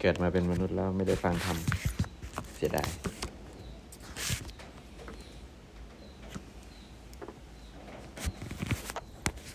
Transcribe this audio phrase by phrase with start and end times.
[0.00, 1.56] เกิดมาเป็นมนุษย์แล้วไม่ได้ฟังธรรม
[2.56, 2.88] เสียดาย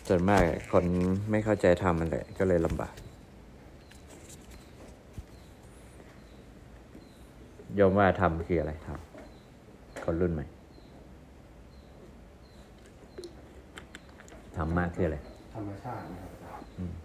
[0.07, 0.85] ส่วนมากคน
[1.31, 2.93] ไม่เข้าใจธรรมมันแหละก็เลยลำบาก
[7.75, 8.99] โยมว่าธรรมคืออะไรธรรม
[10.03, 10.45] คนรุ่นใหม่
[14.55, 15.17] ธรรมะคืออะไร
[15.53, 16.95] ธรรมชาตินะครับอาจารย์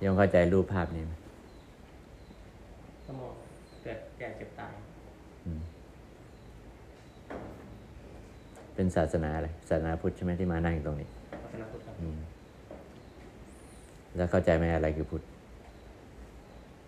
[0.00, 1.12] โยมเข้าใจรูปภาพนี้ไหม
[3.12, 3.34] สมอง
[3.82, 4.72] เกิดแก่เจ็บตาย
[8.74, 11.08] เป็นศาสนาอะไรศาสนาพุทธใช่ไหมที่มานั่งอยู่ตรงนี้
[11.42, 12.18] ศาสนาพุทธครับอืม
[14.16, 15.22] แล้วเข้าใจไหมอะไรคือพุทธ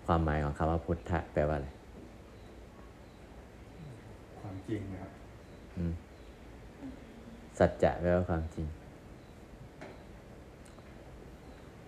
[0.07, 1.69] ความหมายของคำว่าพุทธะแปลว่าอะไร
[4.41, 5.11] ความจริงนะครับ
[5.77, 5.93] อืม
[7.59, 8.67] สัจจะแปลว่าความจริง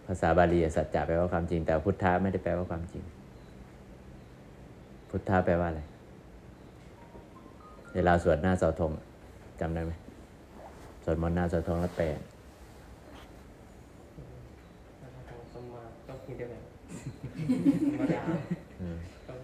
[0.07, 3.05] ภาษาบาลีอะสัจจะแปลว่าความจริง แต่พุทธะไม่ได้แปลว่าความจริง
[5.19, 5.83] พุทธะแปลว่าอะไร
[7.95, 8.93] เวลาสวดหน้าเสาธง
[9.61, 9.93] จำได้ไหม
[11.05, 12.05] สวดมนต์หน้าเสาธงแล้วแปล
[15.53, 16.63] สมมาต้องคิดได้แบบ
[17.93, 18.21] ธรรมดา
[18.81, 19.39] อืมต้อง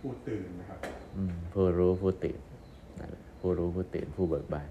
[0.00, 0.78] พูดตื่นนะครับ
[1.16, 2.38] อืมผู้รู้ผู้ตื่น
[2.98, 4.68] นั่นแหละผู้รู้ผู้ตื่นผู้เบิกบาน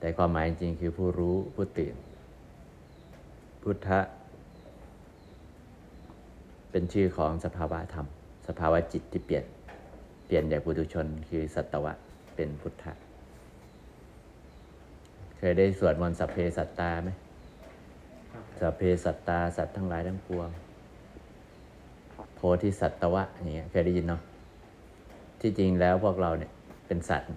[0.00, 1.94] แต่ความหมายจริงๆคือผู้รู้ผู้ตื่น
[3.62, 4.00] พุทธะ
[6.76, 8.06] เป็นชื่อของสภาวะธรรม
[8.48, 9.44] สภาวะจิตที่เปลี่ยน
[10.26, 11.92] เปลี่ยนจากปุถุชนคือสัตวะ
[12.34, 12.92] เป็นพุทธะ
[15.38, 17.10] เคยได้สวดมนต์สัพเพสัตตาไหม
[18.60, 20.48] สัพเพสัตตาสัตว์ทั้งหลายทั้งปวง
[22.34, 24.20] โพธิสัตวะอย่างเงี้ยเคยได้ยินเนาะ
[25.40, 26.50] ที่จริงแล้วพวกเราเนี่ย
[26.86, 27.28] เป็นสัตว์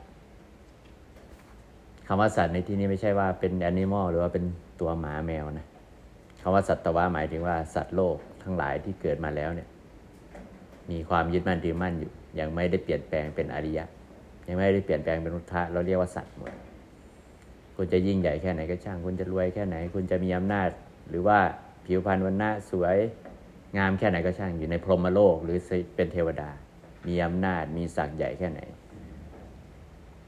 [2.08, 4.46] คำว่าสัตว์ในที่นี้ไม่ใช่ว่าเป็นแอนิมอลหรือว่าเป็น
[4.80, 5.68] ตัวหมาแมวนะ
[6.42, 9.70] คำว่าสัตวะหมายถึงว่าสัตว์โลก ทั้งหลายที่เกิดมาแล้วเนี่ย
[10.92, 13.86] มีความยึดมั่นถือมั่นอยู่ ยังไม่ได้เปลี่ยนแปลงเป็นอริยะ
[14.48, 16.54] ยังไม่ได้เปลี่ยนแปลงเป็นพุทธะเราเรียกว่าสัตว์หมด
[17.76, 20.70] คุณจะยิ่งใหญ่แค่ไหนก็ช่าง คุณจะรวยแค่ไหน คุณจะมีอำนาจ
[21.10, 21.39] หรือว่า
[21.86, 22.98] ผิวพรรณวันหน้าสวย
[23.77, 25.58] งามแค่ไหนก็ช่าง อยู่ในพรหมโลก หรือ
[25.95, 26.49] เป็นเทวดา
[27.08, 28.61] มีอำนาจ มีศักดิ์ใหญ่แค่ไหน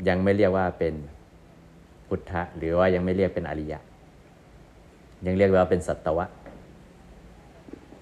[0.07, 0.93] ยังไม่เรียกว่าเป็น
[2.07, 3.79] พุทธะ หรือว่ายังไม่เรียกเป็นอริยะ
[5.25, 6.25] ยังเรียกว่าเป็นสัตวะ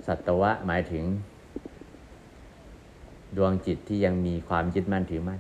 [0.08, 1.04] สัตวะหมายถึง
[3.38, 5.40] ดวงจิตที่ยังมีความยึดมั่นถือมั่น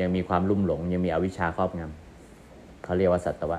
[0.00, 3.58] ยังมีความลุ่มหลง ยังมีอวิชชาครอบงำเขาเรียกว่าสัตวะ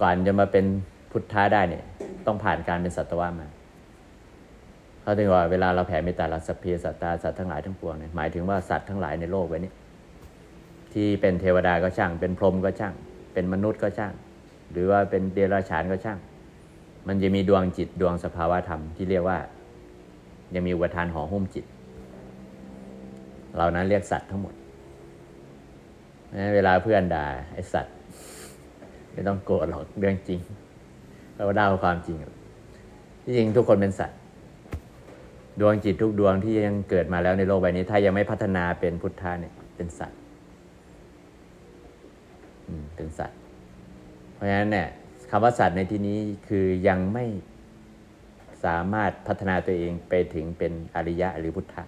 [0.00, 0.64] ก่อนจะมาเป็น
[1.10, 1.84] พุทธะได้เนี่ย
[2.26, 3.46] ต้องผ่านการเป็นสัตวะมา
[5.02, 9.72] เขาถึงว่าเวลาเราแผ่เมตตาเราสัพเพสัตตาสัตว์ทั้งหลายทั้งปวงเนี่ยหมายถึงว่าสัตว์ทั้งหลายในโลกใบนี้
[10.92, 12.94] ที่เป็นเทวดาก็ช่าง เป็นพรหมก็ช่าง
[13.32, 14.12] เป็นมนุษย์ก็ช่าง
[14.72, 16.18] หรือว่าเป็นเดรัจฉานก็ช่าง
[17.08, 19.38] มันจะมีดวงจิตดวงสภาวะธรรมที่เรียกว่า
[20.54, 21.64] ยังมีอุปทานห่อหุ้มจิต
[23.54, 24.54] เหล่านั้นเรียกสัตว์ทั้งหมด
[26.34, 27.94] นะเวลาเพื่อนด่าไอสัตว์
[29.12, 30.40] ไม่ต้องโกรธหรอกเรื่องจริง
[31.36, 32.16] เราเล่าความจริง
[33.22, 34.18] ที่จริงทุกคนเป็นสัตว์
[35.60, 40.18] ดวงจิตทุกดวงที่ยังเกิดมาแล้วในโลกใบนี้ ถ้ายังไม่พัฒนาเป็นพุทธะเนี่ย เป็นสัตว์
[42.96, 43.38] เป็นสัตว์
[44.34, 46.18] เพราะฉะนั้นเนี่ยำว่าสัตว์ในที่นี้
[46.48, 47.24] คือยังไม่
[48.64, 51.84] สามารถพัฒนาตัวเองไปถึงเป็นอริยะหรือพุทธะ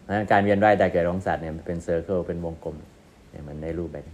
[0.00, 2.76] เพราะฉะนั้นการเวียนว่ายตายเกิดของสัตว์เนี่ยเป็นเซอร์เคิลเป็นวงกลม
[3.30, 4.04] เนี่ยมันในรูปแบบ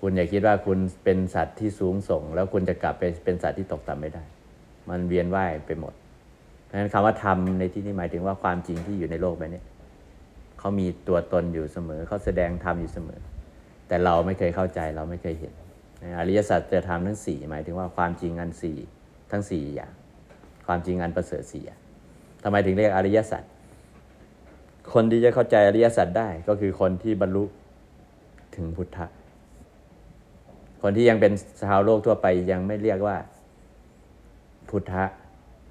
[0.00, 4.24] คุณอย่าคิดว่าคุณเป็นสัตว์ที่สูงส่ง แล้วคุณจะกลับไปเป็นสัตว์ที่ตกต่ำไม่ได้
[4.88, 5.94] มันเวียนว่ายไปหมด
[6.64, 9.62] เพราะฉะนั้นคำว่าธรรมในที่นี้หมายถึงว่าความจริงที่อยู่ในโลกใบนี้
[10.58, 13.20] เขามีตัวตนอยู่เสมอเขาแสดงธรรมอยู่เสมอ
[13.88, 15.52] แต่เราไม่เคยเข้าใจเราไม่เคยเห็น
[16.18, 18.76] อริยสัจจะทำทั้งสี่หมายถึงว่าความจริงอันสี่
[19.32, 19.92] ทั้งสี่อย่าง
[20.66, 21.80] ความจริงอันประเสริฐสี่อย่าง
[22.42, 23.42] ทำไมถึงเรียกอริยสัจ
[24.92, 27.44] คนที่จะเข้าใจอริยสัจได้ก็คือคนที่บรรลุ
[28.56, 29.06] ถึงพุทธะ
[30.82, 31.32] คนที่ยังเป็น
[31.62, 33.16] ชาวโลกทั่วไปยังไม่เรียกว่า
[34.68, 35.04] พุทธะ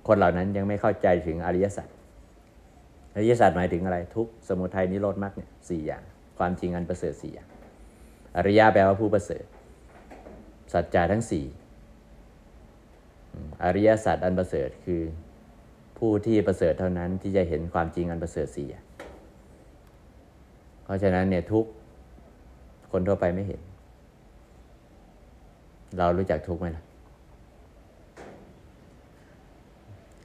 [0.08, 1.88] คนเหล่านั้นยังไม่เข้าใจถึงอริยสัจ
[3.16, 6.04] อริยสัจหมายถึงอะไร ทุกสมุทัยนิโรธมรรคเนี่ยสี่อย่าง
[6.38, 7.48] ความจริงอันประเสริฐสี่อย่าง
[8.38, 9.46] อริยะแปลว่าผู้ประเสริฐ
[10.74, 11.46] สัจจะทั้งสี่
[13.34, 15.02] อืมอริยสัจอันประเสริฐคือ
[15.98, 18.84] ผู้ที่ประเสริฐเท่านั้นที่จะเห็นความจริงอันประเสริฐสี่อย่าง
[20.84, 21.70] เพราะฉะนั้นเนี่ยทุกข์
[22.92, 23.62] คนทั่วไปไม่เห็น
[25.98, 26.84] เรารู้จักทุกข์ไหมล่ะ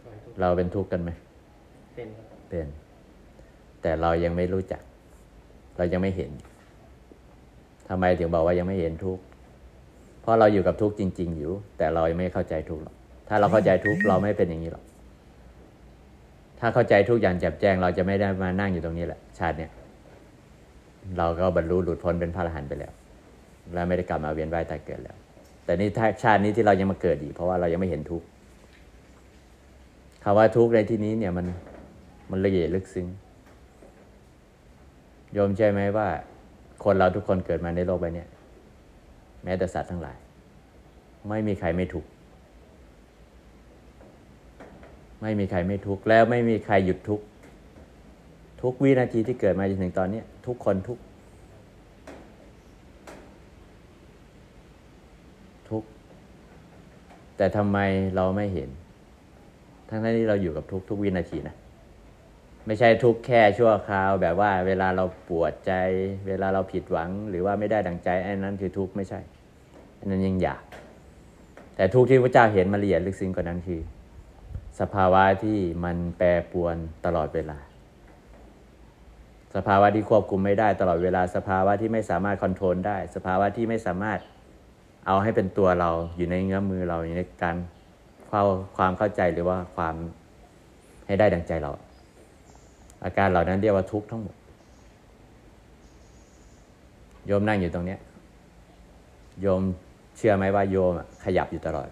[0.05, 1.11] ปล่อยทุกข์เราเป็นทุกข์กันไหม
[1.95, 2.67] เป็นครับเป็น
[3.83, 4.83] แต่เรายังไม่รู้จัก
[5.77, 6.31] เรายังไม่เห็น
[7.89, 9.23] ทำไมถึงบอกว่ายังไม่เห็นทุกข์
[10.23, 12.95] เพราะเราอยู่กับทุกข์จริง ๆ อยู่ แต่เรายังไม่เข้าใจทุกข์หรอก
[13.29, 14.85] ทถ้าเราเข้าใจทุกข์เราไม่เป็นอย่างนี้หรอก
[16.61, 19.71] ถ้าเข้าใจทุกอย่างแจ่มแจ้ง เราจะไม่ได้มานั่งอยู่ตรงนี้แหละ ชาติเนี้ย
[21.19, 22.93] เราก็บรรลุหลุดพ้นเป็นพระอรหันต์ไปแล้ว
[23.73, 25.17] และไม่ได้กลับมาเวียนว่ายตายเกิดแล้ว
[25.65, 28.27] แต่นี่ถ้าชาตินี้ที่เรายังมาเกิดอีกเพราะว่าเรายังไม่เห็นทุกข์
[30.25, 31.47] คำว่าทุกข์ในที่นี้เนี่ยมัน
[32.31, 33.07] มันละเอียดลึกซึ้ง
[35.33, 36.09] โยมใช่ไหมว่า
[36.85, 38.29] คนเราทุกคนเกิดมาในโลกใบเนี้ย
[39.45, 40.17] แม้แต่สัตว์ทั้งหลาย
[41.29, 42.09] ไม่มีใครไม่ทุกข์
[45.23, 47.25] ไม่มีใครไม่ทุกข์แล้วไม่มีใครหยุดทุกข์
[48.63, 51.03] ทุกวินาทีที่เกิดมาจนถึงตอนนี้ทุกคนทุกข์
[55.71, 55.89] ทุกข์
[57.37, 57.79] แต่ทำไม
[58.17, 58.69] เราไม่เห็น
[59.89, 61.57] ทั้งที่เราอยู่กับทุกทุกวินาทีนะ
[62.67, 65.73] ไม่ใช่ทุกข์แค่ชั่วคราว แบบว่าเวลาเราปวดใจ
[66.27, 69.21] เวลาเราผิดหวัง หรือว่าไม่ได้ดังใจไอ้นั้นคือทุกข์ไม่ใช่
[70.03, 70.63] อันนั้นยังอยาก
[71.77, 73.81] แต่ทุกข์ที่พระเจ้าเห็นมาละเอียดลึกซึ้งกว่านั้นคือ
[74.81, 77.59] สภาวะที่มันแปรปรวนตลอดเวลา
[79.55, 84.19] สภาวะที่ควบคุมไม่ได้ตลอดเวลา สภาวะที่ไม่สามารถคอนโทรลได้ สภาวะที่ไม่สามารถ
[85.07, 87.57] เอาให้เป็นตัวเราอยู่ในเงื้อมมือเราอยู่ในการ
[88.29, 88.45] เข้า
[88.77, 89.95] ความเข้าใจหรือว่าความ
[91.07, 91.73] ให้ได้ดังใจเรา
[93.05, 94.37] อาการเหล่านั้นเรียกว่าทุกข์ทั้งหมด
[97.27, 98.01] โยมนั่งอยู่ตรงเนี้ย
[99.41, 99.63] โยม
[100.17, 101.89] เชื่อไหมว่าโยมอะขยับอยู่ตลอด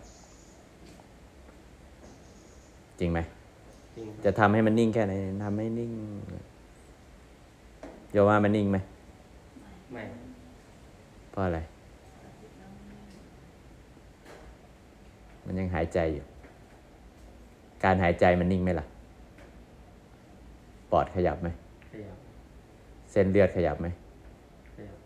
[2.99, 3.19] จริงไหม
[3.97, 5.13] จริงครับจะทำให้มันนิ่งแค่ไหน
[5.45, 5.93] ทำให้นิ่ง
[8.13, 8.79] โยมว่ามันนิ่งไหม
[9.93, 10.03] ไม่
[11.31, 11.59] เพราะอะไร
[15.47, 16.25] มันยังหายใจอยู่
[17.85, 18.87] การหายใจมันนิ่งไหมล่ะ
[20.93, 21.49] ปอดขยับไหม
[21.93, 22.17] ขยับ
[23.11, 23.87] เส้นเลือดขยับไหม
[24.77, 24.99] ขยับ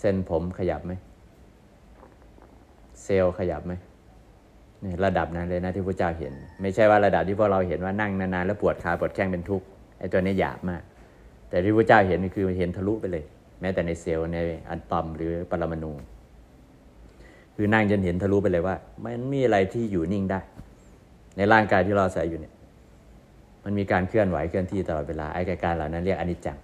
[0.00, 0.92] เส้นผมขยับไหม
[3.06, 3.72] เซลล์ขยับไหม
[4.84, 6.32] นี่ระดับนั้นเลยนะที่พระเจ้าเห็น
[6.62, 9.66] ไม่ใช่ว่าระดับที่พวกเราเห็นว่านั่งนานๆแล้วปวดขาปวดแข้งเป็นทุกข์
[9.98, 10.82] ไอ้ตัวนี้หยาบมาก
[11.48, 13.24] แต่ที่พระเจ้าเห็นคือเห็นทะลุไปเลย
[13.60, 14.38] แม้แต่ในเซลล์ใน
[14.68, 15.92] อะตอมหรือปรมาณู
[17.56, 20.40] คือนั่งจนเห็นทะลุไปเลยว่า มันมีอะไรที่อยู่นิ่งได้
[21.36, 22.54] ในร่างกายที่เราอาศัยอยู่เนี่ย
[23.64, 26.58] มันมีการเคลื่อนไหวเคลื่อนที่ตลอดเวลาไอ้การเหล่านั้นเรียกอนิจจัง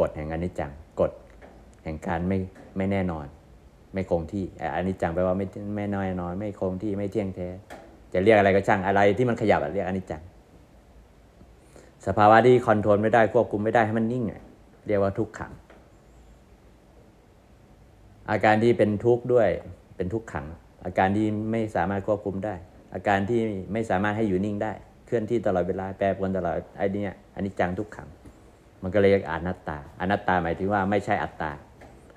[0.00, 1.12] กฎแห่งอนิจจังกฎ
[1.84, 2.38] แห่งการไม่
[2.76, 3.26] ไม่แน่นอน
[3.94, 5.46] ไม่คงที่อ้อนิจจังแปลว่าไม่
[5.76, 7.48] ไม่แน่นอนไม่คงที่ไม่เที่ยงแท้
[8.12, 10.22] จะเรียกอะไรก็ช่างอะไรที่มันขยับเรียกอันิจจัง
[12.06, 14.24] สภาวะที่คอนโทรลไม่ได้ควบคุมไม่ได้ให้มันนิ่ง
[14.86, 15.52] เรียกว่าทุกขัง
[18.30, 19.48] อาการที่เป็นทุกข์ด้วย
[19.96, 20.46] เป็นทุกขัง
[20.84, 22.54] อาการที่ไม่สามารถควบคุมได้
[22.94, 23.40] อาการที่
[23.72, 24.72] ไม่สามารถให้อยู่นิ่งได้
[25.06, 28.08] เคลื่อนที่ตลอดเวลาแปรปรวนตลอดไอ้นี่อันนี้จังทุกขัง
[28.82, 31.52] มันก็เลยเรียกอนัตตาอนัตตาหมายถึงว่าไม่ใช่อัตตา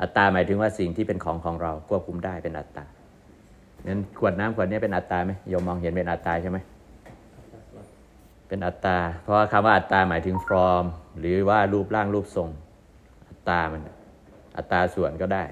[0.03, 2.83] อัตตาหมายถึงว่าสิ่งที่เป็นของของเราควบคุมได้เป็นอัตตา
[3.87, 6.57] นั้นขวดน้ำขวดนี้เป็นอัตตาไหมโยมมองเห็นเป็นอัตตาใช่ไหม
[8.47, 10.85] เป็นอัตตา เพราะว่าคำว่าอัตตาหมายถึงฟอร์ม
[11.19, 12.49] หรือว่ารูปร่างรูปทรง
[13.29, 13.81] อัตตามัน
[14.57, 15.43] อัตตาส่วนก็ได้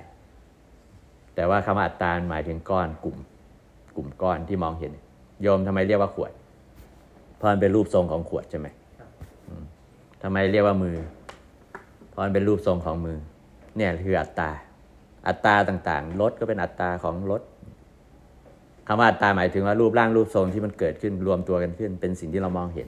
[1.36, 3.18] แต่ว่าคำว่าอัตตาหมายถึงก้อนกลุ่ม
[3.96, 4.94] กลุ่มก้อนที่มองเห็น
[5.42, 6.32] โยมทำไมเรียกว่าขวด
[7.38, 8.68] เพราะมันเป็นรูปทรงของขวดใช่ไหม
[9.00, 9.10] ครับ
[10.22, 10.96] ทำไมเรียกว่ามือ
[12.10, 13.18] เพราะมันเป็นรูปทรงของมือ
[13.78, 14.50] เนี่ยคืออัตตา
[15.28, 17.42] อัตตาต่างๆรถก็เป็นอัตตาของรถ
[18.88, 22.88] คำว่าอัตตาหมายถึงว่ารูปร่างรูปทรงที่มันเกิดขึ้นรวมตัวกันขึ้น เป็นสิ่งที่เรามองเห็น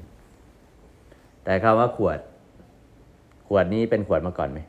[1.44, 2.20] แต่คำว่าขวด
[3.48, 4.60] ขวดนี้เป็นขวดมาก่อนไหม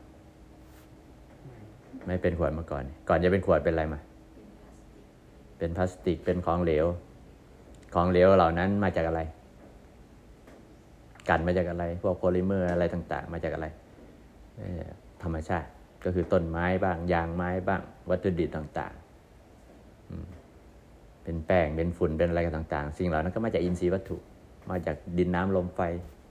[2.05, 3.99] ไม่เป็นขวดมาก่อน ก่อนจะเป็นขวดเป็นอะไรมา
[5.57, 6.85] เป็นพลาสติก เป็นของเหลว
[7.93, 9.21] ของเหลวเหล่านั้นมาจากอะไร
[11.29, 13.67] กันมาจากอะไร พวกโพลิเมอร์อะไรต่าง ๆ มาจากอะไร
[15.23, 15.69] ธรรมชาติ
[16.05, 24.17] ก็คือต้นไม้บ้างยางไม้บ้าง วัตถุดิบต่างๆ เป็นแป้งเป็นฝุ่นเป็นอะไรกันต่างๆ สิ่งเหล่านั้นก็มาจากอินทรีย์วัตถุ
[24.69, 25.79] มาจากดินน้ำลมไฟ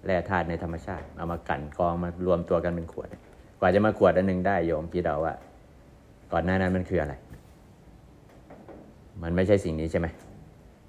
[0.06, 3.08] แร่ธาตุในธรรมชาติ เอามากั่นกองมารวมตัวกันเป็นขวด
[3.60, 5.34] กว่าจะมาขวดอันหนึ่งได้โยมคิดเอาว่า
[6.32, 7.14] ก่อนหน้านั้นมันคืออะไร
[9.22, 10.06] มันไม่ใช่สิ่งนี้ใช่ไหม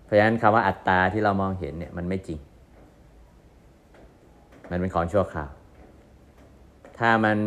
[0.05, 2.39] เพราะฉะนั้นคำว่าอัตตาที่เรามองเห็นเนี่ยมันไม่จริง
[4.71, 5.49] มันเป็นของชั่วคราว
[6.99, 7.37] ถ้ามัน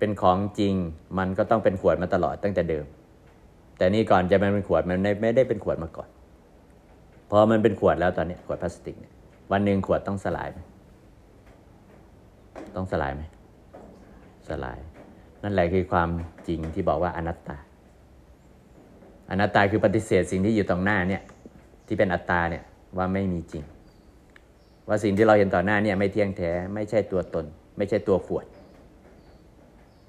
[0.00, 0.74] เป็นของจริง
[1.18, 2.84] มันก็ต้องเป็นขวดมาตลอดตั้งแต่เดิม
[3.76, 6.08] แต่นี่ก่อนจะมันเป็นขวดมันไม่ได้เป็นขวดมาก่อน
[7.30, 9.12] พอมันเป็นขวดแล้วตอนนี้ขวดพลาสติกเนี่ย
[9.52, 10.58] วันหนึ่งขวดต้องสลายไหม
[12.76, 13.22] ต้องสลายไหม
[14.48, 14.78] สลาย
[15.42, 16.08] นั่นแหละคือความ
[16.48, 17.56] จริงที่บอกว่าอนัตตา
[19.30, 21.22] อนัตตาคือปฏิเสธสิ่งที่อยู่ตรงหน้าเนี่ย
[21.86, 22.62] ที่เป็นอัตตาเนี่ย
[22.98, 23.64] ว่าไม่มีจริง
[24.88, 27.44] ว่าสิ่งที่เราเห็นต่อหน้าเนี่ยไม่เที่ยงแท้ไม่ใช่ตัวตน
[27.76, 28.44] ไม่ใช่ตัวขวด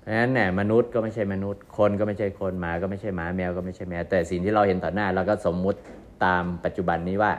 [0.02, 5.80] เพราะฉะนั้นเนี่ยมนุษย์ก็ไม่ใช่มนุษย์ คนก็ไม่ใช่คนหมาก็ไม่ใช่หมาแมวก็ไม่ใช่แมวแต่สิ่งที่เราเห็นต่อหน้าเราก็สมมุติ
[6.26, 7.32] ตามปัจจุบันนี้ว่า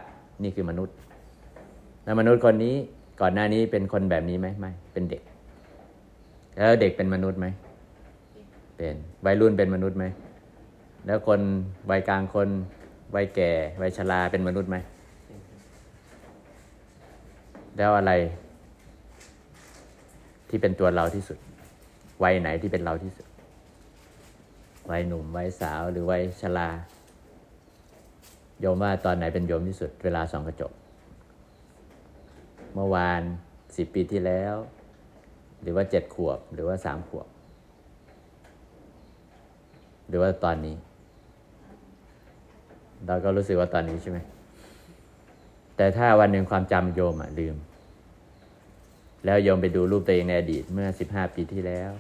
[0.43, 0.95] นี่คือมนุษย์
[2.05, 2.75] แล้วมนุษย์คนนี้
[3.21, 5.23] ก่อนหน้านี้เป็นคนแบบนี้ไหมไม่เป็นเด็ก
[6.57, 7.47] แล้วเด็กเป็นมนุษย์ไหม
[8.77, 8.95] เป็น
[9.27, 10.05] วัยรุ่นเป็นมนุษย์ไหม
[11.07, 11.41] แล้วคน
[11.91, 12.49] วัยกลางคน
[13.15, 13.51] วัยแก่
[13.81, 14.77] วัยชราเป็นมนุษย์ไหม
[17.77, 18.13] แล้วอะไร
[20.49, 21.39] ที่เป็นตัวเราที่สุด
[22.23, 23.27] วัยไหนที่เป็นเราที่สุด
[24.91, 26.71] วัยหนุ่ม วัยสาวหรือวัยชรา
[28.61, 30.73] โยมว่าตอนไหนเป็นโยมที่สุด เวลาส่องกระจก
[32.75, 33.23] เมื่อวาน
[33.77, 34.55] สิบปีที่แล้ว
[35.63, 37.27] หรือว่าเจ็ดขวบ หรือว่าสามขวบ
[40.09, 40.77] หรือว่าตอนนี้
[43.07, 44.19] เราก็รู้สึกว่าตอนนี้ใช่ไหม
[45.77, 47.57] แต่ถ้าวันหนึ่งความจำโยมอะลืม
[49.25, 51.93] แล้วยมไปดูรูปตัวเองในอดีตเมื่อสิบห้าปีที่แล้ว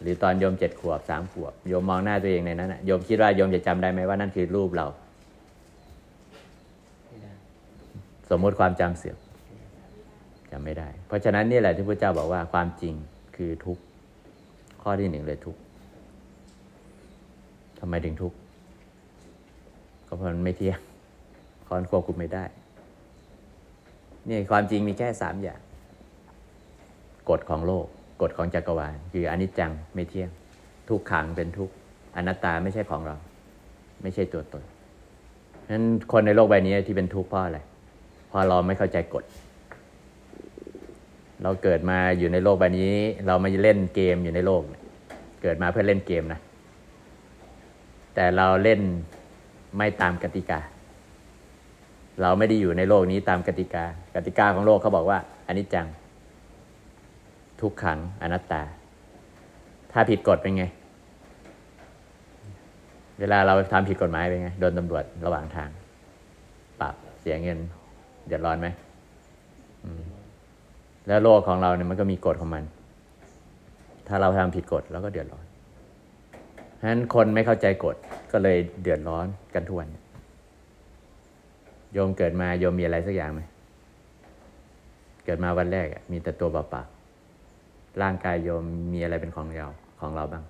[0.00, 4.86] หรือตอนโยมเจ็ดขวบสามขวบโยมมองหน้าตัวเองในนั้นอะโยมคิดว่าโยมจะจำได้ไหมว่านั่นคือรูปเรา
[7.08, 7.32] ไม่ได้
[8.30, 9.16] สมมติความจำเสื่อม
[10.50, 12.94] จำไม่ได้ เพราะฉะนั้นนี่แหละที่พระเจ้าบอกว่าความจริง
[13.36, 13.82] คือทุกข์
[14.82, 15.60] ข้อที่หนึ่งเลยทุกข์
[17.78, 18.36] ทำไมถึงทุกข์
[20.06, 20.78] ก็เพราะมันไม่เที่ยง
[21.66, 22.44] คอนควบคุมไม่ได้
[24.28, 25.60] นี่ความจริงมีแค่สามอย่าง
[27.30, 27.86] กฎของโลก
[28.22, 30.30] กฎของจักรวาลคืออนิจจังไม่เที่ยง
[30.88, 31.70] ทุกขังเป็นทุก
[32.16, 33.16] อนัตตาไม่ใช่ของเรา
[34.02, 34.64] ไม่ใช่ตัวตน
[35.66, 37.58] ฉะนั้นคนในโลกใบนี้ที่เป็นทุกข์เพราะอะไร
[38.28, 39.24] เพราะเราไม่เข้าใจกฎ
[41.42, 42.94] เราเกิดมาอยู่ในโลกใบนี้
[43.26, 44.82] เรามาเล่นเกมอยู่ในโลกเนี่ย
[45.42, 46.40] เกิดมาเพื่อเล่นเกมนะ
[48.14, 48.80] แต่เราเล่น
[49.76, 50.60] ไม่ตามกติกา
[52.22, 55.86] เราไม่ได้อยู่ในโลกนี้ตามกติกา กติกาของโลกเขาบอกว่าอนิจจัง
[57.62, 58.62] ทุกขังอนัตตา
[59.92, 60.64] ถ้าผิดกฎเป็นไง
[63.20, 65.68] เวลาเราทำผิดกฎหมายเป็นไง โดนตำรวจระหว่างทาง
[66.80, 67.58] ปรับเสียเงิน
[68.26, 68.68] เดือดร้อนไหม
[70.00, 70.02] ม
[71.08, 72.64] แล้วโลกของเราเนี่ยมันก็มีกฎของมัน
[74.08, 75.44] ถ้าเราทำผิดกฎเราก็เดือดร้อน
[76.80, 77.96] ฉะนั้นคนไม่เข้าใจกฎ
[78.32, 79.88] ก็เลยเดือดร้อนกันทุกวัน
[81.92, 83.42] โยมเกิดมาโยมมีอะไรสักอย่างไหม
[85.24, 87.01] เกิดมาวันแรกมีแต่ตัวเปล่าๆ
[88.02, 89.68] ร่างกายโยมมีอะไรเป็นของเรา
[90.00, 90.44] ของเราบ้าง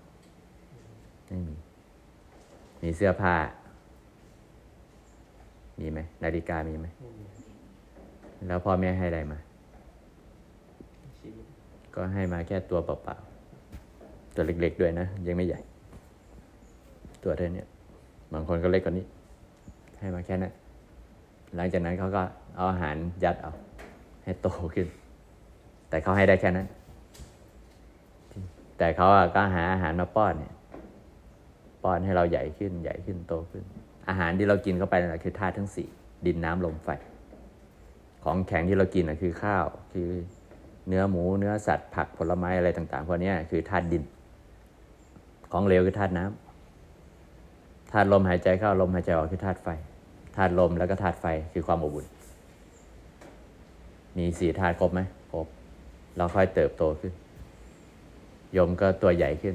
[1.26, 1.54] ไม่มี
[2.82, 3.34] มีเสื้อผ้า
[5.80, 6.86] มีไหมนาฬิกามีไหม
[8.46, 9.38] แล้วพ่อแม่ให้อะไรมา
[11.94, 15.60] ก็ให้มาแค่ตัวเปล่าๆตัวเล็กๆด้วยนะ ยังไม่ใหญ่
[17.24, 17.64] ตัวเท่านี้
[18.32, 19.06] บางคนก็เล็กกว่านี้
[20.00, 20.52] ให้มาแค่นั้น
[21.56, 22.22] หลังจากนั้นเขาก็
[22.56, 23.52] เอาอาหารยัดเอา
[24.24, 24.86] ให้โตขึ้น
[25.88, 26.66] แต่เขาให้ได้แค่นั้น
[28.82, 30.54] แต่เขาก็หาอาหารมาป้อนเนี่ย
[31.82, 33.64] ป้อนให้เราใหญ่ขึ้น ใหญ่ขึ้นโตขึ้น
[34.08, 35.88] อาหารที่เรากินเข้าไปนั่นแหละคือธาตุทั้งสี่
[36.26, 36.88] ดินน้ำลมไฟ
[38.24, 40.08] ของแข็งที่เรากินอะคือข้าวคือ
[40.88, 44.02] เนื้อหมูเนื้อสัตว์ผักผลไม้อะไรต่างๆพวกนี้คือธาตุดิน
[45.52, 49.68] ของเหลวคือธาตุน้ำธาตุลมหายใจเข้าลมหายใจออกคือธาตุไฟ
[50.36, 52.06] ธาตุลมแล้วก็ธาตุไฟคือความอบอุ่น
[54.16, 55.00] มีสี่ธาตุครบไหม
[55.32, 55.46] ครบ
[56.16, 57.12] เราค่อยเติบโตขึ้น
[58.52, 59.54] โยมก็ตัวใหญ่ขึ้น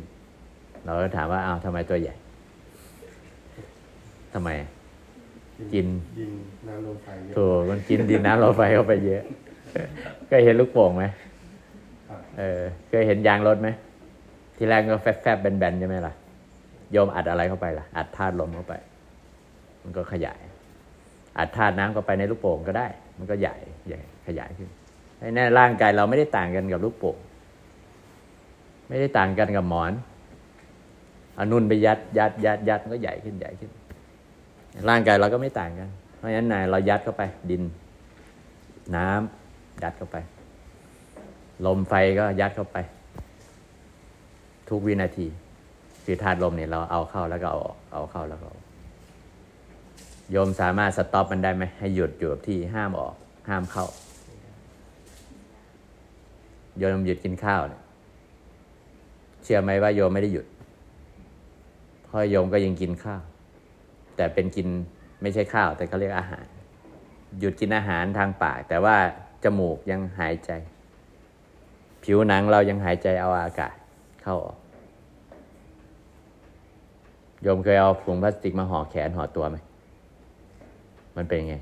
[0.86, 2.16] เราก็ถามว่าอ้าวทำไมตัวใหญ่
[4.34, 4.70] ทำไมอะ
[5.74, 5.88] กิน
[6.20, 6.32] ดิน
[6.68, 9.24] น้ำลมไฟเยอะถูกมันกินดินน้ำลมไฟเข้าไปเยอะ
[10.28, 11.06] เคยเห็นลูกโป่งไหม
[12.10, 13.70] ครับเออเคยเห็นยางรถไหม
[14.58, 16.14] ทีแรกก็แฟบๆแบนๆใช่ไหมล่ะ
[16.92, 18.74] โยมอัดอะไรเข้าไปล่ะ อัดธาตุลมเข้าไป
[19.84, 20.40] มันก็ขยาย
[21.40, 22.88] อัดธาตุน้ำเข้าไปในลูกโป่งก็ได้
[23.18, 23.56] มันก็ใหญ่
[23.88, 24.70] ใหญ่ขยายขึ้น
[25.20, 27.18] ไอ้แน่ร่างกายเราไม่ได้ต่างกันกับลูกโป่ง
[28.88, 29.92] ไม่ได้ต่างกันกับหมอน
[31.36, 33.72] เอานุ่นไปยัดยัดยัดยัดมันก็ใหญ่ขึ้นใหญ่ขึ้น
[34.90, 37.64] ร่างกายเราก็ไม่ต่างกัน เพราะฉะนั้นนายเรายัดเข้าไป ดิน
[38.96, 40.18] น้ำยัดเข้าไป
[41.66, 42.78] ลมไฟก็ยัดเข้าไป
[44.70, 45.28] ทุกวินาที
[46.06, 48.64] คือธาตุลมเนี่ยเราเอาเข้าแล้วก็เอาออกเอาเข้าแล้วก็ออก
[50.32, 53.14] โยมสามารถสต็อปมันได้ไหมให้หยุดอยู่กับที่ห้ามออก
[53.50, 53.86] ห้ามเข้า
[56.78, 57.82] โยมหยุดกินข้าวเนี่ย
[59.48, 60.46] ชื่อไหมว่าโยมไม่ได้หยุด
[62.04, 63.24] เพราะโยมก็ยังกินข้าว
[64.16, 64.68] แต่เป็นกิน
[65.22, 66.46] ไม่ใช่ข้าว แต่เขาเรียกอาหาร
[67.40, 68.96] หยุดกินอาหารทางปาก แต่ว่า
[69.44, 70.52] จมูกยังหายใจ
[72.04, 73.76] ผิวหนังเรายังหายใจเอาอากาศ
[74.22, 74.58] เข้าออก
[77.42, 79.58] โยมเคยเอาถุงพลาสติกมาห่อแขนห่อตัวไหม
[81.16, 81.56] มันเป็นยังไง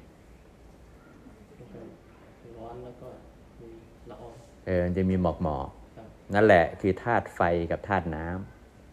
[1.55, 1.79] แล้วก็
[2.57, 3.07] ร้อนแล้วก็
[3.61, 3.69] มี
[4.09, 4.33] ละออง
[4.65, 5.84] เออมันจะมีหมอกหมอกครับ
[6.33, 7.41] นั่นแหละคือธาตุไฟ
[7.71, 8.25] กับธาตุน้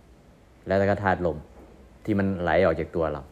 [0.01, 1.39] ำแล้วก็ธาตุลม
[2.05, 3.23] ที่มันไหลออกจากตัวเรา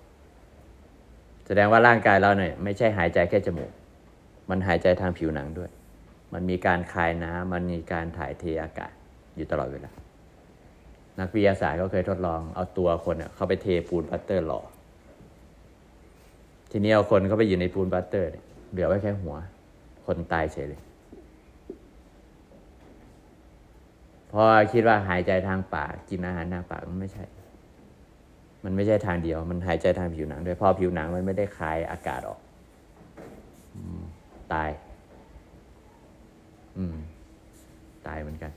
[1.46, 3.70] แสดงว่าร่างกายเราเนี่ยไม่ใช่หายใจแค่จมูก
[4.50, 5.70] มันหายใจทางผิวหนังด้วย
[6.32, 8.92] มันมีการคายน้ำมันมีการถ่ายเทอากาศ
[9.36, 9.90] อยู่ตลอดเวลา
[11.18, 14.60] นักวิทยาศาสตร์ก็เคยทดลองเอาตัวคนเน่ะเข้าไปเทปูนปลาสเตอร์หล่อ
[16.70, 18.28] ทีนี้เอาคนเข้าไปอยู่ในปูนปลาสเตอร์
[18.70, 19.36] เหลือไว้แค่หัว
[20.06, 27.24] คนตายเฉยเลย เพราะคิดว่าหายใจทางปากกินอาหารทางปากมันไม่ใช่
[28.64, 32.40] มันไม่ใช่ทางเดียว มันหายใจทางผิวหนังด้วยพราะผิวหนังมันไม่ได้คายอากาศออก
[34.52, 34.70] ตาย
[36.78, 36.96] อืม
[38.06, 38.52] ตายเหมือนกัน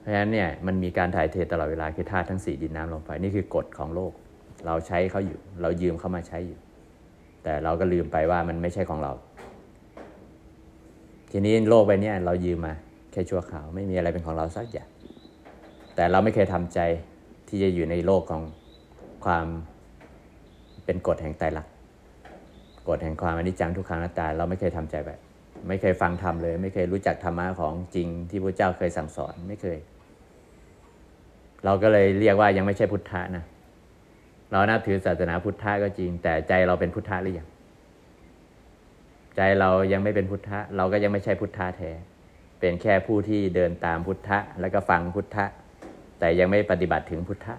[0.00, 4.12] เพราะฉะนั้นเนี่ย มันมีการถ่ายเทตลอดเวลาคือธาตุทั้งสี่ดินน้ำลมไฟนี่คือกฎของโลก
[4.66, 6.58] เราใช้เขาอยู่ เรายืมเขามาใช้อยู่
[7.42, 9.12] แต่เราก็ลืมไปว่ามันไม่ใช่ของเรา
[11.30, 12.74] ทีนี้โลกใบเนี้ยเรายืมมา
[13.16, 14.88] ค่ชั่วคราวไม่มีอะไรเป็นของเราสักอย่าง
[15.94, 16.80] แต่เราไม่เคยทำใจ
[17.48, 18.42] ที่จะอยู่ในโลกของ
[19.24, 19.46] ความ
[20.84, 21.72] เป็นกฎแห่งไตรลักษณ์
[22.88, 25.18] กฎแห่งความอนิจจังทุกขังอนัตตาเราไม่เคยทำใจแบบ
[25.68, 29.78] ไม่เคยฟังธรรมเลย ไม่เคยรู้จักธรรมะของจริงที่พระเจ้าเคยสั่งสอนไม่เคย
[31.64, 33.44] เราก็เลยเรียกว่ายังไม่ใช่พุทธะนะ
[34.50, 37.48] เรานับถือศาสนาพุทธะก็จริง แต่ใจเราเป็นพุทธะหรือยัง
[39.36, 41.90] ใจเรายังไม่เป็นพุทธะ เราก็ยังไม่ใช่พุทธะแท้
[42.60, 45.44] เป็นแค่ผู้ที่เดินตามพุทธะ แล้วก็ฟังพุทธะ
[46.18, 47.54] แต่ยังไม่ปฏิบัติถึงพุทธะ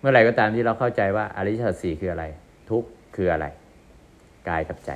[0.00, 2.24] เมื่อไหร่ก็ตามที่เราเข้าใจว่าอริยสัจสี่คืออะไร
[2.70, 3.46] ทุกข์คืออะไร
[4.48, 4.90] กายกับใจ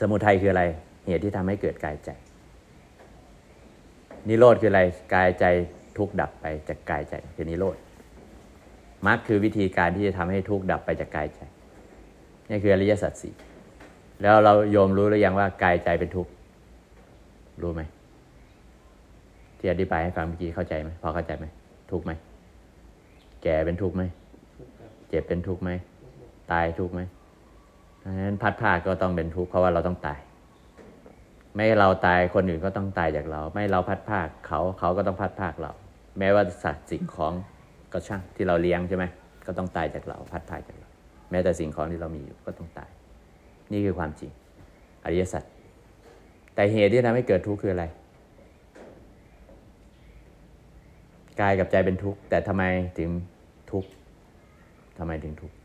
[0.00, 0.64] สมุทัยคืออะไร
[1.06, 2.10] เหตุที่ทำให้เกิดกายใจ
[4.28, 4.82] นิโรธคืออะไร
[5.14, 5.44] กายใจ
[5.98, 7.76] ทุกข์ดับไปจากกายใจคือนิโรธ
[9.06, 11.40] มรรคคือวิธีการที่จะทำให้ทุกข์ดับไปจากกายใจ
[12.48, 13.34] นี่คืออริยสัจสี่
[14.22, 16.30] แล้วเราโยมรู้หรือยังว่ากายใจเป็นทุกข์
[17.62, 17.82] รู้ไหม
[19.58, 21.46] ที่อธิบายให้ฟังเมื่อกี้เข้าใจไหมพอเข้าใจไหม
[21.90, 22.12] ทุกข์ไหม
[23.42, 24.02] แก่เป็นทุกข์ไหม
[24.56, 25.70] ทุกข์ครับเจ็บเป็นทุกข์ไหม
[26.52, 27.00] ตายทุกข์ไหม
[28.04, 30.18] ดังนั้นพัดภาคก็ต้องเป็นทุกข์เพราะว่าเราต้องตาย
[31.54, 35.72] ไม่เราตายคนอื่นก็ต้องตายจากเรา ไม่เราพัดภาคเขาเขาก็ต้องพัดภาคเรา
[36.18, 37.32] แม้ว่าสัตว์สิ่งของ
[37.92, 39.04] ก็ช่างที่เราเลี้ยงใช่ไหม
[39.46, 40.88] ก็ต้องตายจากเรา พัดภาคจากเรา
[41.30, 42.90] แม้แต่สิ่งของที่เรามีอยู่ก็ต้องตาย
[43.72, 44.30] นี่คือความจริง
[45.04, 45.42] อริยสัจ
[46.58, 47.84] แต่เหตุที่ทำให้เกิดทุกข์คืออะไร
[51.40, 52.64] กายกับใจเป็นทุกข์ แต่ทำไม
[52.98, 53.10] ถึง
[53.72, 53.90] ทุกข์
[54.98, 55.56] ทำไมถึงทุกข์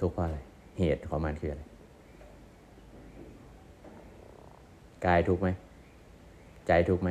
[0.00, 0.38] ทุกข์เพราะอะไร
[0.78, 1.62] เหตุของมันคืออะไร
[5.06, 5.48] กายทุกข์ไหม
[6.66, 7.10] ใจทุกข์ไหม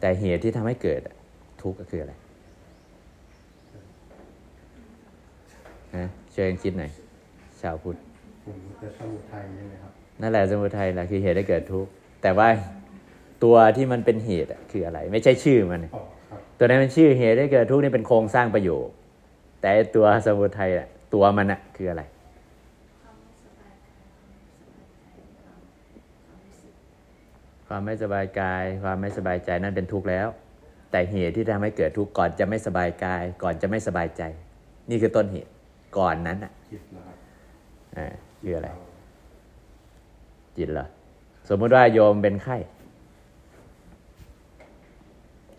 [0.00, 1.00] แต่เหตุที่ทำให้เกิด
[1.62, 2.14] ทุกข์ก็คืออะไร
[5.96, 6.90] นะเชิญคิดหน่อย
[7.62, 7.98] ชาวพุทธ
[8.44, 11.90] ผมจะสมุทัยใช่ไหมครับนั่นแหละสมุทัยแหละคือเหตุให้เกิดทุกข์
[12.22, 12.48] แต่ว่า
[13.44, 18.86] ตัวที่มันเป็นเหตุอะคืออะไร ไม่ใช่ชื่อมันอ๋อครับตัวนั้นมันชื่อเหตุให้เกิดทุกข์นี่เป็นโครงสร้างประโยค
[19.60, 22.02] แต่ไอ้ตัวสมุทัยอะตัวมันอะคืออะไร
[22.98, 24.16] ความไม่สบายกา
[25.02, 25.36] ยความ
[26.40, 27.00] ไม่สบายใจ
[27.66, 30.28] ความไม่สบายกาย ความไม่สบายใจนั่นเป็นทุกข์แล้ว
[30.90, 34.22] แต่เหตุที่ทำให้เกิดทุกข์ก่อนจะไม่สบายกาย ก่อนจะไม่สบายใจ
[34.90, 35.50] นี่คือต้นเหตุ
[35.98, 36.52] ก่อนนั้นอะ
[38.42, 38.92] คิดนะครับอ่าคืออะไร
[40.56, 40.86] จิตเหรอ
[41.48, 42.56] สมมุติว่าโยมเป็นไข้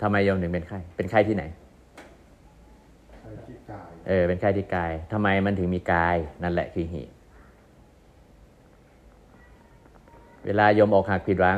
[0.02, 1.44] ทำไมโยมถึงเป็นไข้ เป็นไข้ที่ไหน
[3.20, 7.14] ใช้คิดกายเออ เป็นไข้ที่กายทำไมมันถึงมีกาย นั่นแหละคือเหตุ
[10.46, 11.58] เวลาโยมอกหักผิดหวัง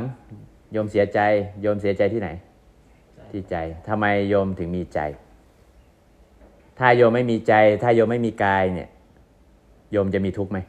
[0.71, 1.19] โยมเสียใจ
[1.61, 2.29] โยมเสียใจที่ไหน
[3.31, 3.55] ที่ใจ
[3.87, 4.99] ทำไมโยมถึงมีใจ
[6.79, 8.89] ถ้าโยมไม่มีใจ ถ้าโยมไม่มีกายเนี่ย
[9.91, 10.59] โยมจะมีทุกข์ไหม